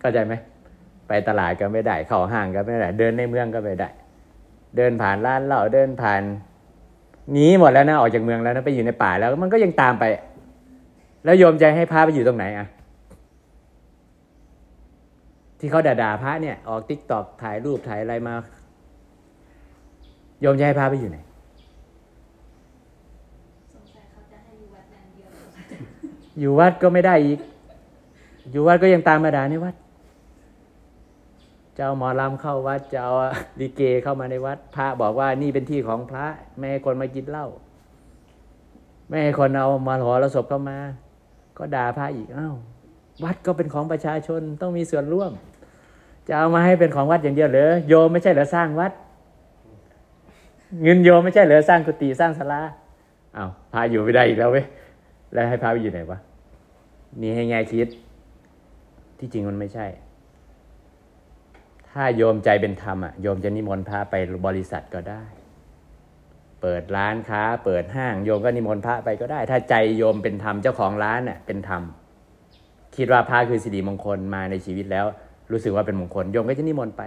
[0.00, 0.34] เข้าใจไหม
[1.08, 3.88] ไปตลาดก็ไม่ได้ เข้าห้างก็ไม่ได้ เดินในเมืองก็ไม่ได้
[4.76, 6.22] เดินผ่านร้านเหล้าเดินผ่าน
[7.32, 10.04] หนีหมดแล้วนะออกจากเมืองแล้วนะไปอยู่ในป่าแล้วมันก็ยังตามไป
[11.24, 12.66] แล้วโยมใจให้พระไปอยู่ตรงไหนอะ
[15.58, 18.34] ที่เขาด่าๆพระเนี่ย ออกติ๊กตอกถ่ายรูปถ่ายอะไรมา
[20.40, 21.18] โยมจะให้พระไปอยู่ไหน
[23.72, 25.30] สงสัยเขาจะให้อยู่วัดอย่างเดียว
[26.40, 27.40] อยู่วัดก็ไม่ได้อีก
[28.50, 29.74] อยู่วัดก็ยังตามมาด่าในวัด
[31.76, 33.06] เจ้าหมอลำเข้าวัดเจ้า
[33.60, 36.26] ลิเกเข้ามาในวัด พระบอกว่านี่เป็นที่ของพระ
[36.58, 37.46] ไม่ให้คนมากินเหล้า
[39.08, 40.78] ไม่ให้คนเอามาหอระศพเข้ามา
[41.58, 42.54] ก็ด่าพระอีกอ้าว
[43.24, 45.30] วัดก็เป็นของประชาชนต้องมีส่วนร่วม
[46.28, 48.92] จะเอามาให้เป็นของวัดอย่างเดียวเหรอโยมไม่ใช่เหรอสร้างวัด
[50.82, 52.62] เงินโยมไม่ใช่เหรอสร้างกุฏิสร้างศาลา
[53.36, 54.64] อ้าวพระอยู่ไม่ได้อีกแล้วเว้ย
[55.34, 56.18] แล้วให้พระไปอยู่ไหนวะ
[57.20, 57.88] นี่ให้แง่คิด
[59.18, 59.86] ที่จริงมันไม่ใช่
[61.90, 64.14] ถ้าโยมใจเป็นธรรมอะโยมจะนิมนต์พระไป
[64.46, 65.24] บริษัทก็ได้
[66.62, 71.82] เปิดร้านค้า เปิดห้างโยมก็นิมนต์พระไปก็ได้ ถ้าใจโยมเป็นธรรมเจ้าของร้านน่ะเป็นธรรม
[72.96, 75.06] คิดว่าพระคือสิริมงคลมาในชีวิตแล้ว
[75.50, 77.02] รู้สึกว่าเป็นมงคลโยมก็จะนิมนต์ไป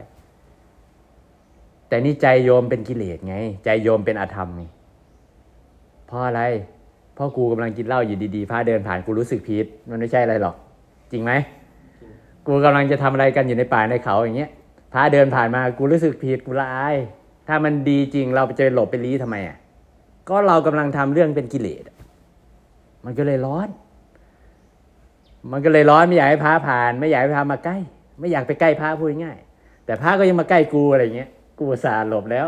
[1.88, 4.64] แต่นี่ใจโยมเป็นกิเลสไง ใจโยมเป็นอธรรมไง
[6.06, 6.42] เพราะอะไร
[7.18, 10.56] พราะกูกำลังกินเหล้าอยู่ดีๆพระเดินผ่านกูรู้สึกผิดมันไม่ใช่อะไรหรอก
[11.12, 11.32] จริงไหม
[12.48, 14.52] กูกำลังจะทำอะไรกันอยู่ในป่าในเขาอย่างเงี้ย
[14.94, 16.96] พระเดินผ่านมากูรู้สึกผิดกูละอาย
[17.48, 19.58] ถ้ามันดีจริงเราจะไปหลบไปลี้ทำไมอะ
[20.30, 21.98] ก็เรากำลังทำเรื่องเป็นกิเลสอะ
[23.06, 23.68] มันก็เลยร้อน
[25.52, 27.78] มันก็เลยร้อนไม่อยากให้พระผ่าน ไม่อยากให้พระมาใกล้
[28.20, 32.48] ไม่อยากไปใกล้พระพูดง่ายๆแต่พระก็ยังมาใกล้กูอะไรเงี้ยกูอุตสาห์หลบแล้ว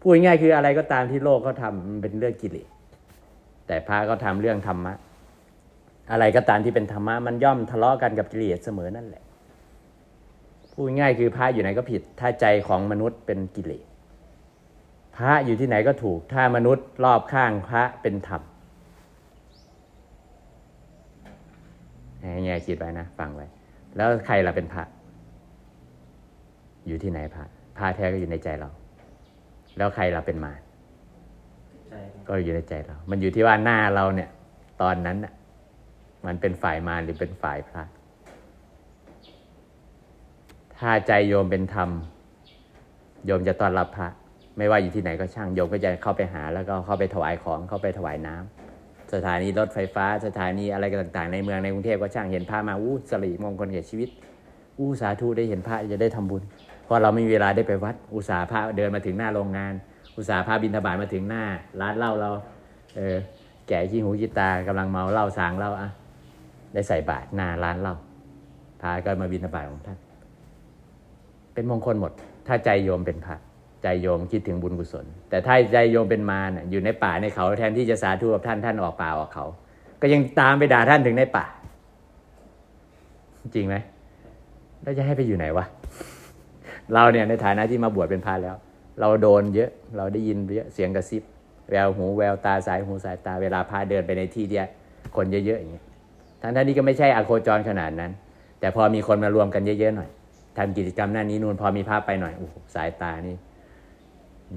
[0.00, 2.68] พูดง่ายๆคืออะไรก็ตามที่โลกเขาทำมันเป็นเรื่องกิเลส
[3.66, 4.94] แต่พระก็ทำเรื่องธรรมะ
[6.10, 9.22] อะไรก็ตามที่เป็นธรรมะมันย่อมทะเลาะกันกับกิเลสเสมอนั่นแหละ
[10.72, 13.84] พูดง่ายคือพระอยู่ไหนก็ผิด ถ้าใจของมนุษย์เป็นกิเลส
[15.16, 18.42] พระอยู่ที่ไหนก็ถูก ถ้ามนุษย์รอบข้างพระเป็นธรรม
[22.44, 23.46] แง่คิดไว้นะฟังไว้
[23.96, 24.82] แล้วใครล่ะเป็นพระ
[26.86, 27.44] อยู่ที่ไหนพระ
[27.78, 28.70] พระแท้ก็อยู่ในใจเรา
[29.76, 30.65] แล้วใครล่ะเป็นมาร
[32.28, 34.30] ก็อยู่ในใจเรา มันอยู่ที่ว่าหน้าเราเนี่ย
[34.82, 35.32] ตอนนั้นน่ะ
[36.26, 37.82] มันเป็นฝ่ายมารหรือเป็นฝ่ายพระ
[40.78, 41.90] ถ้าใจโยมเป็นธรรม
[43.26, 44.08] โยมจะต้อนรับพระ
[44.58, 54.08] ไม่ว่าอยู่ที่ไหนก็ช่าง โยมก็จะเข้าไปหา แล้วก็เข้าไปถวายของ เข้าไปถวายน้ำสถานีรถไฟฟ้า สถานีอะไรต่างๆ ในเมืองในกรุงเทพก็ช่างเห็นพระมา อู้สริมงคลแก่ชีวิต
[54.78, 56.42] อู้สาธุได้เห็นพระจะได้ทำบุญ
[56.84, 59.74] เพราะเราไม่มีเวลาได้ไปวัด อุตสาหพระเดินมาถึงหน้าโรงงาน
[60.16, 61.44] อุตสาห์พระบินทบาทมาถึงหน้า
[61.80, 62.30] ร้านเหล้าเรา
[62.96, 63.16] เออ
[63.68, 65.88] แก่ขี้หูขี้ตากำลังเมาเหล้าสางเหล้าอะ
[66.72, 67.94] ได้ใส่บาตรหน้าร้านเหล้า
[68.80, 69.98] พระก็มาบินทบาทของท่าน
[71.54, 72.12] เป็นมงคลหมด
[72.46, 73.36] ถ้าใจโยมเป็นพระ
[73.82, 79.46] ใจโยมคิดถึงบุญกุศล แต่ถ้าใจโยมเป็นมารอยู่ในป่าในเขาแทนที่จะสาธุกับท่านท่านออกป่าออกเขา
[80.00, 81.44] ก็ยังตามไปด่าท่านถึงในป่า
[83.54, 83.76] จริงไหม
[84.82, 85.64] แล้วจะให้ไปอยู่ไหนวะ
[86.94, 88.56] เราเนี่ยในฐานะที่มาบวชเป็นพระแล้ว
[89.00, 91.22] เราโดนเยอะเราได้ยินเยอะเสียงกระซิบ
[91.70, 94.58] แววหูแววตาสายหูสายตาเวลาพาเดินไปในที่ที่
[95.16, 95.84] คนเยอะๆอย่างเงี้ย
[96.42, 98.10] ทั้งท่านนี้ก็ไม่ใช่อโคจรขนาดนั้น
[98.60, 100.10] แต่พอมีคนมารวมกันเยอะๆหน่อย
[100.56, 103.36] ทำกิจกรรมหน้านี้นู่นพอมีภาพไปหน่อยโอ้สายตานี่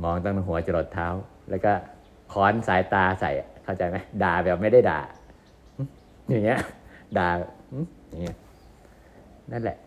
[0.04, 1.08] มองตั้งแต่หัวจรดเท้า
[1.50, 1.74] แล้วก็
[2.34, 3.32] ค้อนสายตาใส่
[3.64, 5.02] เข้าใจไหมด่าแบบไม่ได้ด่า
[6.30, 6.60] อย่างเงี้ย
[7.18, 7.30] ด่า
[8.10, 8.36] อย่างเงี้ย
[9.52, 9.78] นั่นแหละ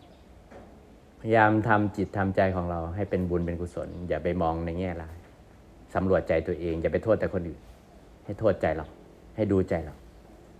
[1.25, 5.15] พยายามทำจิตทำใจของเราให้เป็นบุญเป็นกุศล อย่าไปมองในแง่ร้าย
[5.95, 7.59] สำรวจใจตัวเอง อย่าไปโทษแต่คนอื่น
[8.25, 8.85] ให้โทษใจเรา
[9.35, 9.95] ให้ดูใจเรา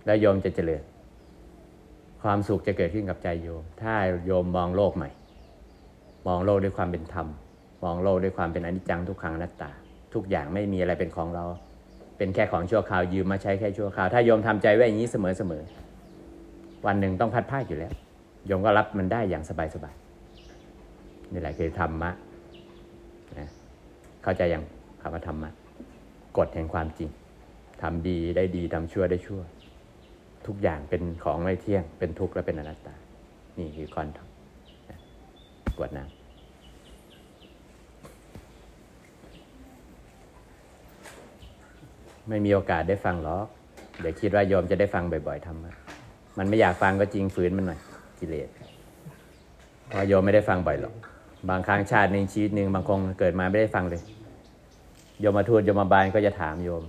[0.06, 0.82] แล้วโยมจะเจริญ
[2.22, 3.94] ความสุขจะเกิดขึ้นกับใจโยม ถ้า
[4.26, 5.10] โยมมองโลกใหม่
[6.26, 7.26] มองโลกด้วยความเป็นธรรม
[7.84, 9.70] มองโลกด้วยความเป็นอนิจจังทุกขังอนัตตา
[10.14, 11.44] ทุกอย่างไม่มีอะไรเป็นของเรา
[12.18, 15.16] เป็นแค่ของชั่วคราวยืมมาใช้แค่ชั่วคราว ถ้าโยมทำใจไว้อย่างนี้เส
[15.50, 17.92] มอๆวันหนึ่งต้องพัดพลาดอยู่แล้ว
[18.46, 20.03] โยมก็รับมันได้อย่างสบายสบายๆ
[21.32, 22.10] นี่แหละคือธรรมะ
[23.38, 23.48] นะ
[24.22, 24.62] เข้าใจยัง
[25.00, 25.50] คำว่าธรรมะ
[26.38, 27.10] กฎแห่งความจริง
[27.82, 29.40] ทำดีได้ดีทำชั่วได้ชั่ว
[30.46, 32.94] ทุกอย่างเป็นของไม่เที่ยง เป็นทุกข์และเป็นอนัตตา
[33.58, 34.18] นี่คือก่อนท
[35.78, 36.24] กวดน้ำ
[42.28, 43.46] ไม่มีโอกาสได้ฟังหรอก
[44.00, 47.80] เดี๋ยวคิดว่าโยมจะได้ฟังบ่อยๆทำมันไม่อยากฟังก็จริงฝืนมันหน่อย
[48.18, 48.48] กิเลส
[49.94, 50.94] พราะโยมไม่ได้ฟังบ่อยหรอก
[51.48, 54.02] บางครั้งชาติหนึ่งชีวิตหนึ่งบางคงเกิดมาไม่ได้ฟังเลย
[55.20, 56.84] โยมมาทูตโยมมาบาลก็จะถามโยม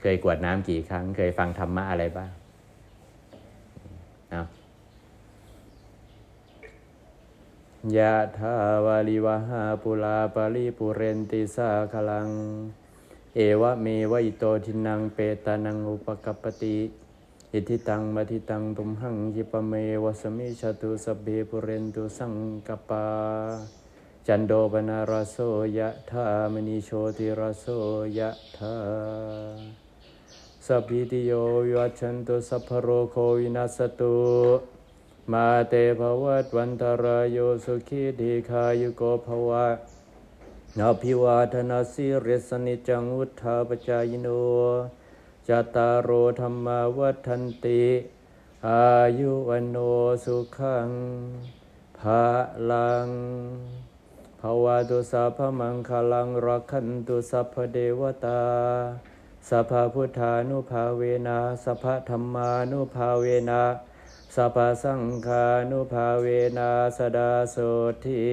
[0.00, 2.30] เคยกรวดน้ำกี่ครั้ง เคยฟังธรรมะอะไรบ้าง
[4.30, 4.42] เอา
[7.96, 8.54] ยะถา
[8.86, 12.28] วาริวะหาปูราปะริปูเรนติสาคะรัง
[13.36, 16.76] เอวะเมวะอิโตทินนังเปตานังอุปะกัปปะติ
[17.54, 19.72] อิจฉิตัง ปัตถิตังตุมหัง ขิปปะเม
[20.02, 22.34] วะ สะมิชฌะตุ สัพเพปูเรนตุสัง
[22.66, 23.06] กปา
[24.26, 25.36] จันโดปนารโส
[25.78, 27.64] ยะธามณีโชติรโส
[28.18, 28.74] ยะธา
[30.66, 31.32] สัพพิติโย
[31.64, 34.16] วิวัชันตุสัพพโรโควินัสตุ
[35.32, 39.66] มาเตภวัตวันตรายโยสุขีดีคายุโกภวะ
[40.78, 44.28] นาภิวาทนาสิริสนิจังวุธาปจายโน
[45.48, 46.10] จตารโร
[46.40, 47.84] ธรรมาวัฏันติ
[48.68, 48.86] อา
[49.18, 49.76] ยุวันโน
[50.24, 50.88] สุขัง
[51.98, 52.24] ภา
[52.70, 53.08] ลัง
[54.40, 58.42] ภาวะตุสัพพมังคลังรักขันตุสัพพเดวตา
[59.48, 63.62] สัพพพุทธานุภาเวนะสัพพธรรมานุภาเวนะ
[64.34, 66.26] สัพพสังฆานุภาเว
[66.58, 67.56] นะสดาโส
[68.04, 68.24] ที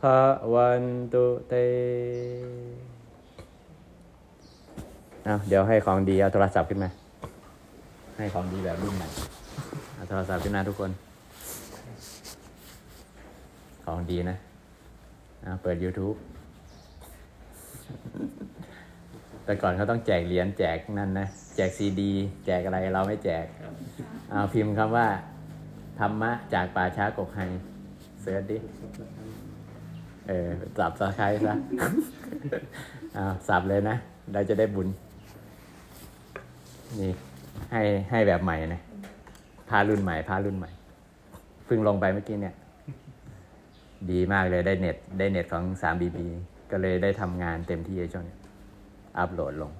[0.00, 0.20] ภะ
[0.54, 1.54] วันตุเต
[5.24, 6.90] เอาเดี๋ยวให้ของดีเอาโทรศัพท์ขึ้นมา
[8.18, 9.08] ให้ของดีแบบรุ่นใหม่
[9.94, 10.90] เอาโทรศัพท์ขึ้นมาทุกคน
[13.84, 14.36] ของดีนะ
[15.42, 16.16] เอาเปิด YouTube
[19.44, 22.10] แต่ก่อนเขาต้องแจกเหรียญแจกนั่นนะ แจกซีดี
[22.46, 23.44] แจกอะไรเราไม่แจก
[24.30, 25.06] เอาพิมพ์คำว่า
[25.98, 27.40] ธรรมะจากป่าช้ากกไฮ
[28.22, 28.58] เสิร์ชดิ
[30.28, 30.48] เออ
[30.78, 31.54] สับสไครซะ
[33.14, 33.96] เอาสับเลยนะ
[34.32, 34.88] เราจะได้บุญ
[37.00, 37.12] นี่
[37.72, 38.82] ให้ให้แบบใหม่นะ
[39.68, 40.70] พารุ่นใหม่พารุ่นใหม่
[41.66, 42.54] เพิ่งลงไปเมื่อกี้เนี่ย
[44.10, 46.18] ดีมากเลยได้เน็ต ได้เน็ตของ 3BB
[46.70, 48.36] ก็เลยได้ทำงานเต็มที่ในช่วงนี้
[49.18, 49.72] อัพโหลดลง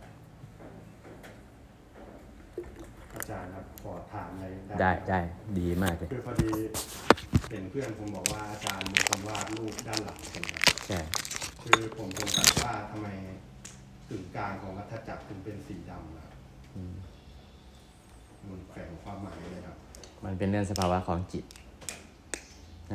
[3.15, 4.47] อาจารย์ครับขอถามอะไร
[4.81, 5.21] ได้ได้
[5.59, 6.51] ดีมากเลยคือพอดี
[7.51, 11.01] เห็นเพื่อนผมบอกว่าอาจารย์มีคนวาดรูปด้านหลังใช่ไหมครับใช่
[11.63, 13.09] คือผมสงสัยว่าทำไม
[14.09, 16.32] กึ่งกลางของวัฏจักรถึงเป็นสีดำนะครับอื
[16.93, 16.95] ม
[18.49, 19.77] มันแฝงความหมายเลยครับ
[20.25, 21.45] มันเป็นเรื่องสภาวะของจิต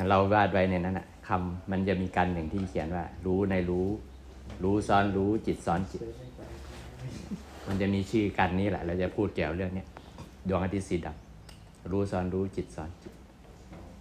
[0.10, 3.88] เราวาดไว้ในนั้นนะคำมันจะมีกันหนึ่งที่เขียนว่า รู้ในรู้
[4.64, 6.02] รู้ซ้อนรู้จิตซ้อนจิต
[7.68, 9.88] มันจะมีชื่อกันนี้แหละ เราจะพูดเกี่ยวเรื่องเนี้ย
[10.48, 13.14] ดวงอาทิตย์สีดำรู้ซ้อนรู้จิตซ้อนจิต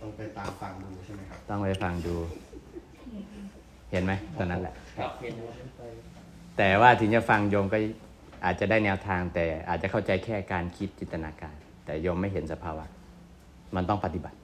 [0.00, 2.14] ต้องไปตามฟังดูใช่ไหมครับ ต้องไปฟังดู
[3.90, 5.82] เห็นไหมตอนนั้นแหละครับเห็นแล้วไป
[6.58, 7.78] แต่ว่าถึงจะฟังโยมก็
[8.44, 12.84] อาจจะได้แนวทางแต่อาจจะเข้าใจแค่การคิดจินตนาการ แต่โยมไม่เห็นสภาวะ
[13.76, 14.38] มันต้องปฏิบัติ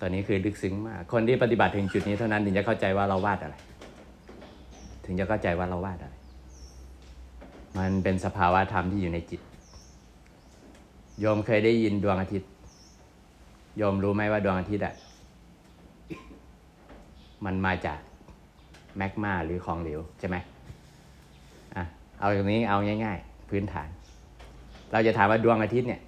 [0.00, 3.56] ตอนนี้คือลึกซึ้งมาก คนที่ปฏิบัติถึงจุดนี้เท่านั้นถึงจะเข้าใจว่าเราวาดอะไร
[5.04, 6.14] ถึงจะเข้าใจว่าเราวาดอะไร
[7.78, 9.40] มันเป็นสภาวะธรรมที่อยู่ในจิต
[11.20, 12.50] โยมเคยได้ยินดวงอาทิตย์
[13.76, 14.94] โยมรู้ไหมว่าดวงอาทิตย์อะ
[17.44, 17.98] มันมาจาก
[18.96, 20.36] แมกมาหรือของเหลวใช่ไหม
[22.20, 23.88] เอาตรงนี้เอาง่าย ๆ พื้นฐาน
[24.92, 26.00] เราจะถามว่าดวงอาทิตย์เนี่ย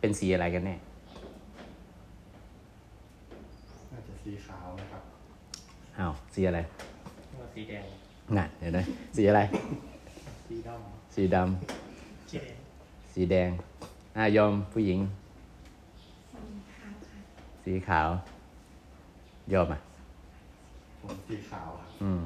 [0.00, 0.76] เป็นสีอะไรกันแน่
[3.90, 5.02] น่าจะสีขาวนะครับ
[5.98, 6.60] อ้าวสีอะไร
[7.38, 7.84] ว่าสีแดง
[8.38, 8.78] น่ะเห็นไหม
[9.16, 9.40] สีอะไร
[10.48, 10.70] สีด
[11.14, 12.54] สีดำำสีแดง
[13.14, 13.50] สีแดง
[14.16, 15.00] อะโยมผู้หญิง
[17.64, 18.08] สีขาว
[19.50, 19.80] โยมอะ
[21.00, 22.22] ผมสีขาวครับอืม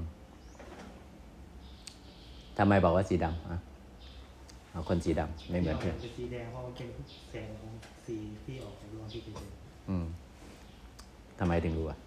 [2.58, 3.58] ทำไมบอกว่าสีดำอะ
[4.72, 6.88] เอาคนสีดำไม่เหมือนเพื่อนเป็นสีแดงเพราะมันเป็น
[7.30, 7.72] แสงของ
[8.06, 9.50] สีที่ออกจากดวงอาที่เป็นแดง
[9.90, 10.06] อืม
[11.38, 11.98] ทำไมถึงรู้อะ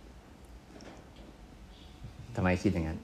[2.35, 2.99] ทำไมคิดอย่างนั้น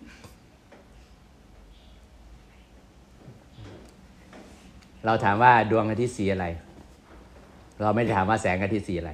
[5.05, 6.45] เราถามว่าดวงอาทิตย์สีอะไร
[7.81, 9.11] เราไม่ได้ถามว่าแสงอาทิตย์สีอะไร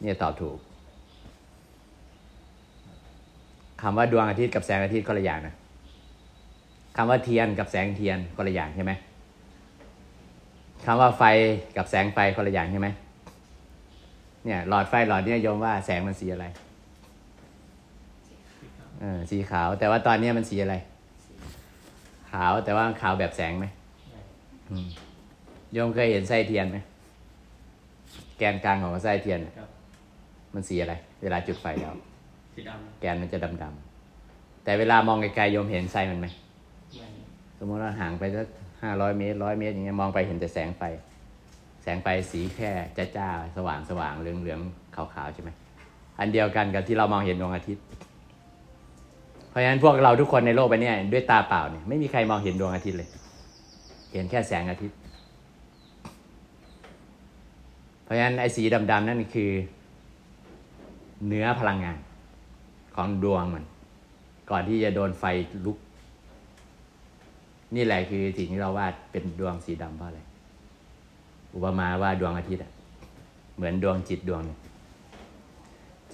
[0.00, 0.58] เนี่ยตอบถูก
[3.82, 5.54] คำว่าดวงอาทิตย์กับแสงอาทิตย์คนละอย่างนะ
[6.96, 8.92] คำว่าเทียนกับแสงเทียนคนละอย่างใช่ไหม
[10.84, 11.22] คำว่าไฟ
[11.76, 12.88] กับแสงไฟคนละอย่างใช่ไหม
[14.44, 16.46] เนี่ยหลอดไฟหลอดเนี่ยโยมว่าแสงมันสีอะไร
[19.00, 20.74] เออสีขาว แต่ว่าตอนเนี้ยมันสีอะไร
[22.30, 23.66] ขาวแต่ว่าขาวแบบแสงไหม
[24.70, 24.86] อืม
[25.72, 26.78] โยมเคยเห็นไส้เทียนไหม
[28.38, 29.68] แกนกลางของไส้เทียนน่ะครับ
[30.54, 31.92] มันสีอะไร เวลาจุดไฟแล้ว
[32.54, 32.70] สีด
[33.00, 36.43] แกนมันจะดำๆแต่เวลามองไกลๆโยมเห็นไส้มันไหมำไม่ส
[37.64, 38.46] มมติว่าห่างไปสัก
[38.82, 40.82] ห้าร้อยเมตรร้อยเมตรอย่างเงี้ยมองไปเห็นแต่แสงไฟ
[41.82, 45.50] แสงไฟสีแค่จ้าจ้าสว่างสว่างเหลืองเหลืองๆขาวใช่ไหม
[46.18, 47.84] อันเดียวกันกับที่เรามองเห็นดวงอาทิตย์
[49.48, 53.08] เพราะฉะนั้นพวกเราทุกคนในโลกใบนี้ด้วยตาเปล่าเนี่ยไม่มีใครมองเห็นดวงอาทิตย์เลย
[54.12, 54.96] เห็นแค่แสงอาทิตย์
[58.04, 59.50] เพราะฉะนั้นไอ้สีดำๆนั่นคือ
[61.26, 61.98] เนื้อพลังงาน
[62.94, 63.64] ของดวงมัน
[64.50, 65.24] ก่อนที่จะโดนไฟ
[65.64, 65.78] ลุก
[67.76, 70.20] นี่แหละคือสิ่งที่เราวาดเป็นดวงสีดำเพราะอะไร
[71.54, 72.72] อุปมาว่าดวงอาทิตย์อะ
[73.56, 74.58] เหมือนดวงจิตดวงนึ่ง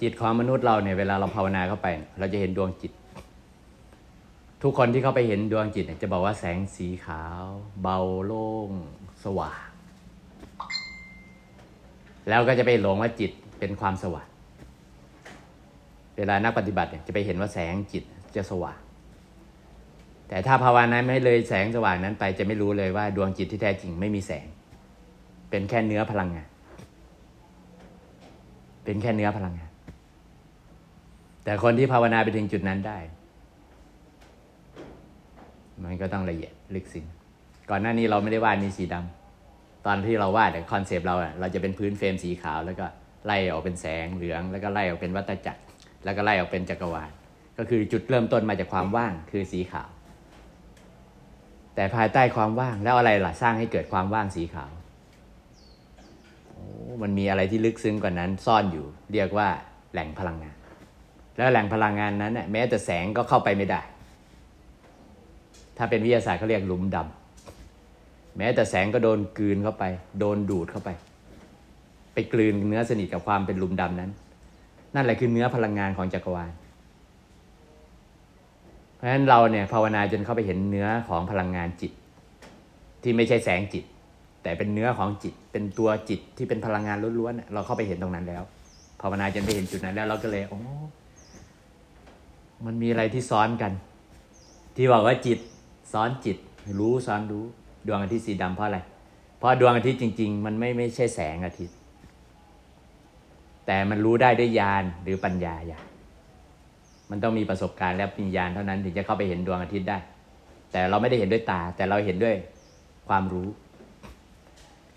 [0.01, 1.87] จิตของมนุษย์เราเนี่ยเวลาเราภาวนาเข้าไป
[2.19, 2.91] เราจะเห็นดวงจิต
[4.63, 7.43] ทุกคนที่เข้าไปเห็นดวงจิตเนี่ยจะบอกว่าแสงสีขาว
[7.81, 8.71] เบาโล่ง
[9.23, 9.69] สว่าง
[12.29, 14.27] แล้วก็จะไปหลงว่าจิตเป็นความสว่าง
[16.17, 18.03] เวลานักปฏิบัติเนี่ยจะไปเห็นว่าแสงจิต
[18.35, 18.79] จะสว่าง
[20.31, 24.47] แต่ถ้าภาวนาไม่เลยแสงสว่างนั้นไปจะไม่รู้เลยว่าดวงจิตที่แท้จริงไม่มีแสง
[25.49, 26.49] เป็นแค่เนื้อพลังงาน
[28.85, 29.71] เป็นแค่เนื้อพลังงาน
[31.43, 32.97] แต่คนที่ภาวนาไปถึงจุดนั้นได้
[35.83, 37.05] มันก็ต้องละเอียดลึกซึ้ง
[37.69, 42.85] ก่อนหน้านี้เราไม่ได้วาดนี่สีดำตอนที่เราวาดคอนเซปต์เราอะเราจะเป็นพื้นเฟรมสีขาว แล้วก็
[43.25, 45.61] ไล่ออกเป็นแสงเหลือง แล้วก็ไล่ออกเป็นวัฏจักร
[46.03, 47.11] แล้วก็ไล่ออกเป็นจักรวาล
[47.57, 49.89] ก็คือจุดเริ่มต้นมาจากความว่างคือสีขาว
[51.75, 54.71] แต่ภายใต้ความว่างแล้วอะไรล่ะสร้างให้เกิดความว่างสีขาว
[56.47, 56.63] โอ้
[57.01, 59.47] มันมีอะไรที่ลึกซึ้งกว่านั้นซ่อนอยู่ เรียกว่า
[59.93, 60.55] แหล่งพลังงาน
[61.37, 63.81] แล้วแหล่งพลังงานนั้นน่ะแม้แต่แสงก็เข้าไปไม่ได้
[65.77, 69.83] ถ้าเป็นวิทยาศาสตร์เขาเรียกหลุมดำแม้แต่แสงก็โดนกลืนเข้าไป
[70.19, 70.89] โดนดูดเข้าไป
[72.13, 74.11] ไปกลืนเนื้อสนิทกับความเป็นหลุมดำนั้น
[74.95, 76.51] นั่นแหละคือเนื้อพลังงานของจักรวาล
[79.01, 81.91] ราะฉะนั้นเราเนี่ยภาวนาจนเข้าไปเห็นเนื้อของพลังงานจิต
[83.03, 83.83] ที่ไม่ใช่แสงจิต
[84.43, 88.43] แต่เป็นเนื้อของจิต เป็นตัวจิตที่เป็นพลังงานล้วนๆเราเข้าไปเห็นตรงนั้นแล้ว
[89.01, 90.59] ภาวนาจนไปเห็นจุดนั้นแล้วเราก็เลยโอ้
[92.65, 93.71] มันมีอะไรที่ซ้อนกัน
[94.75, 95.39] ที่บอกว่าจิต
[95.93, 96.37] ซ้อนจิต
[96.79, 97.43] รู้ซ้อนรู้
[97.87, 98.79] ดวงอาทิตย์สีดำเพราะอะไร
[99.37, 101.75] เพราะดวงอาทิตย์จริง ๆ มันไม่ไม่ใช่แสงอาทิตย์
[103.65, 105.85] แต่มันรู้ได้ด้วยญาณหรือปัญญาญาณ
[107.11, 109.97] มันต้องมีประสบการณ์และปัญญาณเท่านั้นถึงจะเข้าไปเห็นดวงอาทิตย์ได้
[110.71, 112.35] แต่เราไม่ได้เห็นด้วยตา แต่เราเห็นด้วย
[113.09, 113.47] ความรู้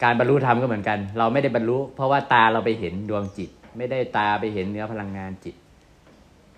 [0.02, 5.54] การบรรลุธรรมก็เหมือนกัน เราไม่ได้บรรลุ เพราะว่าตาเราไปเห็นดวงจิต ไม่ได้ตาไปเห็นเนื้อพลังงานจิต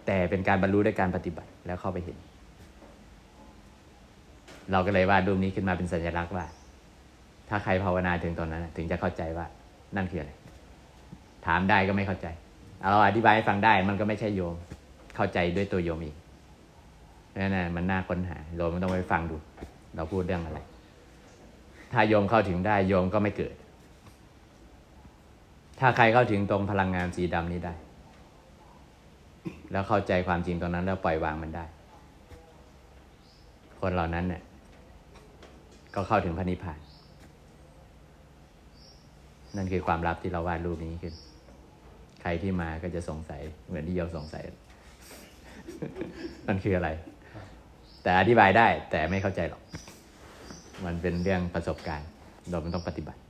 [0.06, 2.16] แต่เป็นการบรรลุด้วยการปฏิบัติแล้วเข้าไปเห็น
[4.72, 6.46] เราก็เลยวาดรูปนี้ขึ้นมาเป็นสัญลักษณ์ว่า
[7.48, 9.46] ถ้าใครภาวนาถึงตอนนั้น ถึงจะเข้าใจว่า
[9.96, 10.32] นั่นคืออะไร
[11.46, 12.26] ถามได้ก็ไม่เข้าใจ
[12.80, 14.54] เอาเราอธิบายให้ฟังได้มันก็ไม่ใช่โยม
[15.16, 16.16] เข้าใจด้วยตัวโยมเอง
[17.36, 19.36] นั่นน่ะมันน่าค้นหาโยมมันต้องไปฟังดู
[19.94, 20.58] เราพูดเรื่องอะไร
[21.92, 23.54] ถ้าโยมเข้าถึงได้โยมก็ไม่เกิด
[25.80, 27.74] ถ้าใครเข้าถึงตรงพลังงานสีดำนี้ได้
[29.72, 31.64] แล้วเข้าใจความจริงตรงนั้นแล้วปล่อยวางมันได้
[33.80, 34.42] คนเหล่านั้นเนี่ย
[35.94, 36.78] ก็เข้าถึงพระนิพพาน
[39.56, 41.14] นั่นคือความลับที่เราวาดรูปนี้ขึ้น
[42.22, 44.42] ใครที่มาก็จะสงสัยเหมือนที่โยมสงสัย
[46.48, 46.88] มันคืออะไร
[48.02, 49.62] แต่อธิบายได้แต่ไม่เข้าใจหรอก
[50.84, 52.08] มันเป็นเรื่องประสบการณ์
[52.48, 53.20] เรามันต้องปฏิบัติ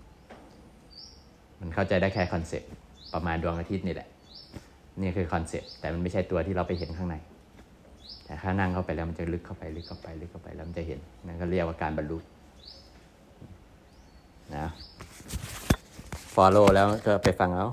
[1.61, 2.71] มันเข้าใจได้แค่ concept
[3.15, 4.09] ประมาณดวงอาทิตย์นี่แหละ
[5.01, 7.17] นี่คือ concept แต่มันไม่ใช่ตัวที่เราไปเห็นข้างใน
[8.25, 12.19] แต่ถ้านั่งเข้าไปแล้วมันจะลึกเข้าไปลึกเข้าไปลึกเข้าไปแล้วมันจะเห็น นั่นก็เรียกว่าการบรรลุ
[14.57, 14.67] นะ
[16.35, 17.67] follow แล้วก็ไปฟังเอา